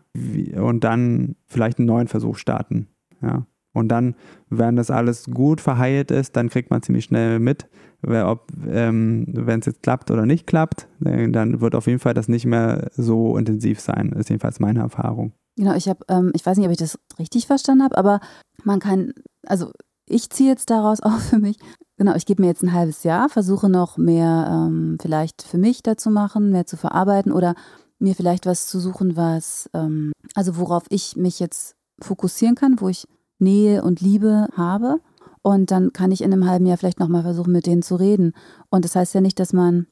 und 0.56 0.82
dann 0.82 1.36
vielleicht 1.46 1.78
einen 1.78 1.86
neuen 1.86 2.08
Versuch 2.08 2.36
starten. 2.36 2.88
Ja, 3.22 3.46
und 3.72 3.88
dann, 3.88 4.14
wenn 4.48 4.76
das 4.76 4.90
alles 4.90 5.26
gut 5.26 5.60
verheilt 5.60 6.10
ist, 6.10 6.36
dann 6.36 6.48
kriegt 6.48 6.70
man 6.70 6.82
ziemlich 6.82 7.04
schnell 7.04 7.38
mit, 7.38 7.66
ob, 8.02 8.46
ähm, 8.68 9.26
wenn 9.28 9.60
es 9.60 9.66
jetzt 9.66 9.82
klappt 9.82 10.10
oder 10.10 10.26
nicht 10.26 10.46
klappt, 10.46 10.88
äh, 11.04 11.28
dann 11.30 11.60
wird 11.60 11.74
auf 11.74 11.86
jeden 11.86 11.98
Fall 11.98 12.14
das 12.14 12.28
nicht 12.28 12.46
mehr 12.46 12.90
so 12.96 13.36
intensiv 13.36 13.80
sein, 13.80 14.12
ist 14.12 14.30
jedenfalls 14.30 14.60
meine 14.60 14.80
Erfahrung. 14.80 15.32
Genau, 15.56 15.74
ich 15.74 15.88
habe, 15.88 16.00
ähm, 16.08 16.32
ich 16.34 16.44
weiß 16.44 16.56
nicht, 16.56 16.66
ob 16.66 16.72
ich 16.72 16.78
das 16.78 16.98
richtig 17.18 17.46
verstanden 17.46 17.84
habe, 17.84 17.98
aber 17.98 18.20
man 18.64 18.80
kann, 18.80 19.12
also 19.46 19.70
ich 20.06 20.30
ziehe 20.30 20.50
jetzt 20.50 20.70
daraus 20.70 21.00
auch 21.02 21.18
für 21.18 21.38
mich, 21.38 21.58
genau, 21.96 22.14
ich 22.14 22.26
gebe 22.26 22.42
mir 22.42 22.48
jetzt 22.48 22.62
ein 22.62 22.72
halbes 22.72 23.04
Jahr, 23.04 23.28
versuche 23.28 23.68
noch 23.68 23.98
mehr 23.98 24.48
ähm, 24.50 24.96
vielleicht 25.00 25.42
für 25.42 25.58
mich 25.58 25.82
dazu 25.82 26.10
machen, 26.10 26.50
mehr 26.50 26.66
zu 26.66 26.76
verarbeiten 26.76 27.32
oder 27.32 27.54
mir 27.98 28.14
vielleicht 28.14 28.46
was 28.46 28.66
zu 28.66 28.80
suchen, 28.80 29.16
was, 29.16 29.68
ähm, 29.74 30.12
also 30.34 30.56
worauf 30.56 30.84
ich 30.88 31.16
mich 31.16 31.38
jetzt 31.38 31.76
fokussieren 32.00 32.54
kann, 32.54 32.80
wo 32.80 32.88
ich 32.88 33.06
Nähe 33.40 33.82
und 33.82 34.00
Liebe 34.00 34.48
habe. 34.56 35.00
Und 35.42 35.70
dann 35.70 35.92
kann 35.92 36.12
ich 36.12 36.22
in 36.22 36.32
einem 36.32 36.46
halben 36.46 36.66
Jahr 36.66 36.76
vielleicht 36.76 37.00
nochmal 37.00 37.22
versuchen, 37.22 37.52
mit 37.52 37.66
denen 37.66 37.82
zu 37.82 37.96
reden. 37.96 38.32
Und 38.68 38.84
das 38.84 38.94
heißt 38.94 39.14
ja 39.14 39.20
nicht, 39.20 39.38
dass 39.40 39.52
man 39.52 39.86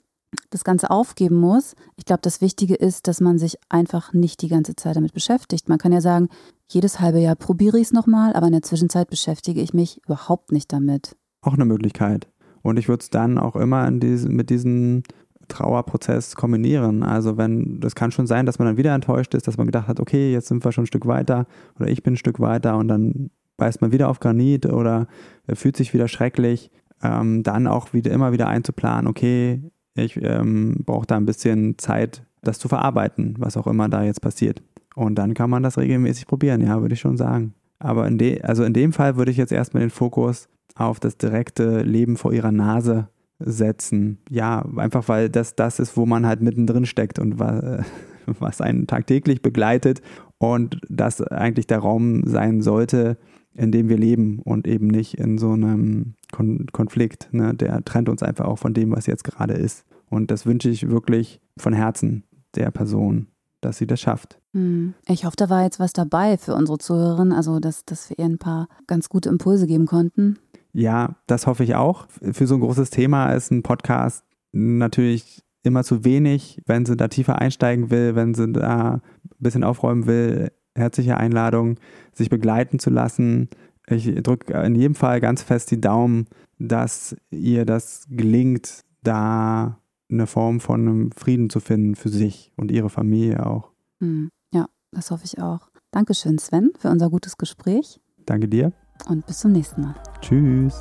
das 0.50 0.64
Ganze 0.64 0.90
aufgeben 0.90 1.36
muss. 1.36 1.74
Ich 1.96 2.04
glaube, 2.04 2.20
das 2.22 2.40
Wichtige 2.40 2.74
ist, 2.74 3.08
dass 3.08 3.20
man 3.20 3.38
sich 3.38 3.56
einfach 3.68 4.12
nicht 4.12 4.42
die 4.42 4.48
ganze 4.48 4.76
Zeit 4.76 4.96
damit 4.96 5.14
beschäftigt. 5.14 5.68
Man 5.68 5.78
kann 5.78 5.92
ja 5.92 6.00
sagen, 6.00 6.28
jedes 6.68 7.00
halbe 7.00 7.18
Jahr 7.18 7.34
probiere 7.34 7.78
ich 7.78 7.84
es 7.88 7.92
nochmal, 7.92 8.34
aber 8.34 8.46
in 8.46 8.52
der 8.52 8.62
Zwischenzeit 8.62 9.08
beschäftige 9.08 9.62
ich 9.62 9.72
mich 9.72 10.02
überhaupt 10.04 10.52
nicht 10.52 10.70
damit. 10.72 11.16
Auch 11.40 11.54
eine 11.54 11.64
Möglichkeit. 11.64 12.28
Und 12.62 12.78
ich 12.78 12.88
würde 12.88 13.02
es 13.02 13.10
dann 13.10 13.38
auch 13.38 13.56
immer 13.56 13.90
diesem, 13.90 14.34
mit 14.34 14.50
diesem 14.50 15.02
Trauerprozess 15.48 16.36
kombinieren. 16.36 17.02
Also 17.02 17.38
wenn, 17.38 17.80
das 17.80 17.94
kann 17.94 18.12
schon 18.12 18.26
sein, 18.26 18.44
dass 18.44 18.58
man 18.58 18.66
dann 18.66 18.76
wieder 18.76 18.94
enttäuscht 18.94 19.34
ist, 19.34 19.46
dass 19.48 19.56
man 19.56 19.66
gedacht 19.66 19.88
hat, 19.88 20.00
okay, 20.00 20.32
jetzt 20.32 20.48
sind 20.48 20.62
wir 20.64 20.72
schon 20.72 20.84
ein 20.84 20.88
Stück 20.88 21.06
weiter 21.06 21.46
oder 21.78 21.88
ich 21.88 22.02
bin 22.02 22.14
ein 22.14 22.18
Stück 22.18 22.38
weiter 22.38 22.76
und 22.76 22.88
dann 22.88 23.30
beißt 23.58 23.82
man 23.82 23.92
wieder 23.92 24.08
auf 24.08 24.20
Granit 24.20 24.64
oder 24.64 25.06
fühlt 25.52 25.76
sich 25.76 25.92
wieder 25.92 26.08
schrecklich, 26.08 26.70
ähm, 27.02 27.42
dann 27.42 27.66
auch 27.66 27.92
wieder 27.92 28.10
immer 28.10 28.32
wieder 28.32 28.48
einzuplanen, 28.48 29.06
okay, 29.06 29.60
ich 29.94 30.18
ähm, 30.22 30.76
brauche 30.86 31.06
da 31.06 31.16
ein 31.16 31.26
bisschen 31.26 31.76
Zeit, 31.78 32.22
das 32.42 32.58
zu 32.58 32.68
verarbeiten, 32.68 33.34
was 33.38 33.56
auch 33.56 33.66
immer 33.66 33.88
da 33.88 34.04
jetzt 34.04 34.22
passiert. 34.22 34.62
Und 34.94 35.16
dann 35.16 35.34
kann 35.34 35.50
man 35.50 35.62
das 35.62 35.78
regelmäßig 35.78 36.26
probieren, 36.26 36.60
ja, 36.60 36.80
würde 36.80 36.94
ich 36.94 37.00
schon 37.00 37.16
sagen. 37.16 37.54
Aber 37.78 38.06
in, 38.06 38.18
de 38.18 38.42
also 38.42 38.64
in 38.64 38.72
dem 38.72 38.92
Fall 38.92 39.16
würde 39.16 39.30
ich 39.30 39.36
jetzt 39.36 39.52
erstmal 39.52 39.82
den 39.82 39.90
Fokus 39.90 40.48
auf 40.74 41.00
das 41.00 41.16
direkte 41.16 41.82
Leben 41.82 42.16
vor 42.16 42.32
ihrer 42.32 42.52
Nase 42.52 43.08
setzen. 43.38 44.18
Ja, 44.30 44.64
einfach 44.76 45.08
weil 45.08 45.28
das 45.28 45.54
das 45.54 45.78
ist, 45.78 45.96
wo 45.96 46.06
man 46.06 46.26
halt 46.26 46.40
mittendrin 46.40 46.86
steckt 46.86 47.18
und 47.18 47.38
was, 47.38 47.84
was 48.26 48.60
einen 48.60 48.86
tagtäglich 48.86 49.42
begleitet 49.42 50.02
und 50.38 50.80
das 50.88 51.20
eigentlich 51.22 51.66
der 51.66 51.78
Raum 51.78 52.22
sein 52.26 52.62
sollte, 52.62 53.18
in 53.58 53.72
dem 53.72 53.88
wir 53.88 53.98
leben 53.98 54.40
und 54.44 54.66
eben 54.66 54.86
nicht 54.86 55.14
in 55.14 55.36
so 55.36 55.50
einem 55.50 56.14
Kon 56.32 56.66
Konflikt. 56.72 57.28
Ne? 57.32 57.54
Der 57.54 57.84
trennt 57.84 58.08
uns 58.08 58.22
einfach 58.22 58.44
auch 58.46 58.58
von 58.58 58.72
dem, 58.72 58.92
was 58.92 59.06
jetzt 59.06 59.24
gerade 59.24 59.54
ist. 59.54 59.84
Und 60.08 60.30
das 60.30 60.46
wünsche 60.46 60.70
ich 60.70 60.88
wirklich 60.88 61.40
von 61.58 61.72
Herzen 61.72 62.24
der 62.54 62.70
Person, 62.70 63.26
dass 63.60 63.76
sie 63.76 63.86
das 63.86 64.00
schafft. 64.00 64.40
Hm. 64.54 64.94
Ich 65.08 65.24
hoffe, 65.24 65.36
da 65.36 65.50
war 65.50 65.64
jetzt 65.64 65.80
was 65.80 65.92
dabei 65.92 66.38
für 66.38 66.54
unsere 66.54 66.78
Zuhörerin, 66.78 67.32
also 67.32 67.58
dass, 67.58 67.84
dass 67.84 68.08
wir 68.08 68.18
ihr 68.18 68.26
ein 68.26 68.38
paar 68.38 68.68
ganz 68.86 69.08
gute 69.08 69.28
Impulse 69.28 69.66
geben 69.66 69.86
konnten. 69.86 70.38
Ja, 70.72 71.16
das 71.26 71.46
hoffe 71.46 71.64
ich 71.64 71.74
auch. 71.74 72.06
Für 72.08 72.46
so 72.46 72.54
ein 72.54 72.60
großes 72.60 72.90
Thema 72.90 73.32
ist 73.32 73.50
ein 73.50 73.64
Podcast 73.64 74.24
natürlich 74.52 75.42
immer 75.64 75.82
zu 75.82 76.04
wenig. 76.04 76.62
Wenn 76.64 76.86
sie 76.86 76.96
da 76.96 77.08
tiefer 77.08 77.40
einsteigen 77.40 77.90
will, 77.90 78.14
wenn 78.14 78.34
sie 78.34 78.52
da 78.52 78.94
ein 78.94 79.02
bisschen 79.40 79.64
aufräumen 79.64 80.06
will, 80.06 80.52
herzliche 80.78 81.16
Einladung, 81.16 81.76
sich 82.12 82.30
begleiten 82.30 82.78
zu 82.78 82.90
lassen. 82.90 83.48
Ich 83.88 84.14
drücke 84.22 84.52
in 84.62 84.74
jedem 84.74 84.94
Fall 84.94 85.20
ganz 85.20 85.42
fest 85.42 85.70
die 85.70 85.80
Daumen, 85.80 86.26
dass 86.58 87.16
ihr 87.30 87.64
das 87.64 88.06
gelingt, 88.10 88.84
da 89.02 89.78
eine 90.10 90.26
Form 90.26 90.60
von 90.60 90.80
einem 90.80 91.12
Frieden 91.12 91.50
zu 91.50 91.60
finden 91.60 91.94
für 91.94 92.08
sich 92.08 92.52
und 92.56 92.70
ihre 92.70 92.90
Familie 92.90 93.44
auch. 93.46 93.70
Hm, 94.00 94.30
ja, 94.52 94.66
das 94.92 95.10
hoffe 95.10 95.24
ich 95.24 95.40
auch. 95.40 95.68
Dankeschön, 95.90 96.38
Sven, 96.38 96.72
für 96.78 96.88
unser 96.88 97.10
gutes 97.10 97.36
Gespräch. 97.36 98.00
Danke 98.26 98.48
dir. 98.48 98.72
Und 99.08 99.26
bis 99.26 99.38
zum 99.38 99.52
nächsten 99.52 99.82
Mal. 99.82 99.94
Tschüss. 100.20 100.74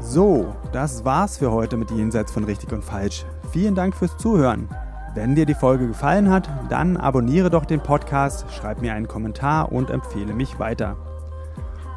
So, 0.00 0.54
das 0.72 1.04
war's 1.04 1.38
für 1.38 1.52
heute 1.52 1.76
mit 1.76 1.90
Jenseits 1.90 2.32
von 2.32 2.44
Richtig 2.44 2.72
und 2.72 2.84
Falsch. 2.84 3.24
Vielen 3.52 3.74
Dank 3.74 3.94
fürs 3.94 4.16
Zuhören. 4.18 4.68
Wenn 5.16 5.34
dir 5.34 5.46
die 5.46 5.54
Folge 5.54 5.88
gefallen 5.88 6.30
hat, 6.30 6.46
dann 6.68 6.98
abonniere 6.98 7.48
doch 7.48 7.64
den 7.64 7.80
Podcast, 7.80 8.44
schreib 8.52 8.82
mir 8.82 8.92
einen 8.92 9.08
Kommentar 9.08 9.72
und 9.72 9.88
empfehle 9.88 10.34
mich 10.34 10.58
weiter. 10.58 10.98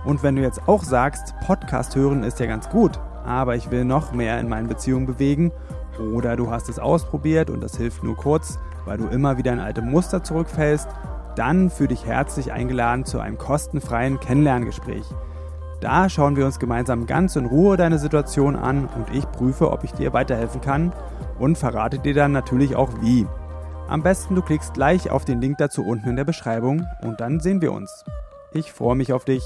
Und 0.06 0.24
wenn 0.24 0.38
du 0.38 0.42
jetzt 0.42 0.70
auch 0.70 0.86
sagst, 0.86 1.36
Podcast 1.46 1.98
hören 1.98 2.24
ist 2.24 2.40
ja 2.40 2.46
ganz 2.46 2.70
gut, 2.70 2.98
aber 3.26 3.58
ich 3.58 3.72
will 3.72 3.84
noch 3.84 4.14
mehr 4.14 4.40
in 4.40 4.48
meinen 4.48 4.70
Beziehungen 4.70 5.06
bewegen, 5.06 5.52
oder 6.00 6.38
du 6.38 6.50
hast 6.50 6.70
es 6.70 6.80
ausprobiert 6.80 7.50
und 7.50 7.62
das 7.62 7.76
hilft 7.76 8.06
nur 8.06 8.16
kurz, 8.16 8.58
weil 8.86 9.00
du 9.00 9.08
immer 9.08 9.38
wieder 9.38 9.52
in 9.52 9.60
alte 9.60 9.82
Muster 9.82 10.24
zurückfällst, 10.24 10.88
dann 11.36 11.70
fühle 11.70 11.90
dich 11.90 12.06
herzlich 12.06 12.54
eingeladen 12.54 13.04
zu 13.04 13.20
einem 13.20 13.38
kostenfreien 13.38 14.22
Kennenlerngespräch. 14.22 15.04
Da 15.82 16.08
schauen 16.08 16.38
wir 16.38 16.46
uns 16.46 16.58
gemeinsam 16.58 17.06
ganz 17.06 17.36
in 17.36 17.48
Ruhe 17.48 17.76
deine 17.76 18.00
Situation 18.00 18.56
an 18.56 18.86
und 18.86 19.14
ich 19.14 19.30
prüfe, 19.30 19.72
ob 19.72 19.84
ich 19.84 19.92
dir 19.92 20.14
weiterhelfen 20.14 20.62
kann 20.62 20.94
und 21.40 21.58
verrate 21.58 22.00
dir 22.00 22.14
dann 22.14 22.32
natürlich 22.32 22.76
auch 22.76 22.90
wie. 23.02 23.28
Am 23.88 24.04
besten 24.04 24.36
du 24.36 24.42
klickst 24.42 24.74
gleich 24.74 25.10
auf 25.10 25.26
den 25.26 25.42
Link 25.42 25.58
dazu 25.58 25.84
unten 25.86 26.10
in 26.10 26.16
der 26.16 26.26
Beschreibung 26.26 26.86
und 27.02 27.22
dann 27.22 27.40
sehen 27.40 27.62
wir 27.62 27.72
uns. 27.72 28.06
Ich 28.54 28.72
freue 28.72 28.96
mich 28.96 29.14
auf 29.14 29.26
dich. 29.26 29.44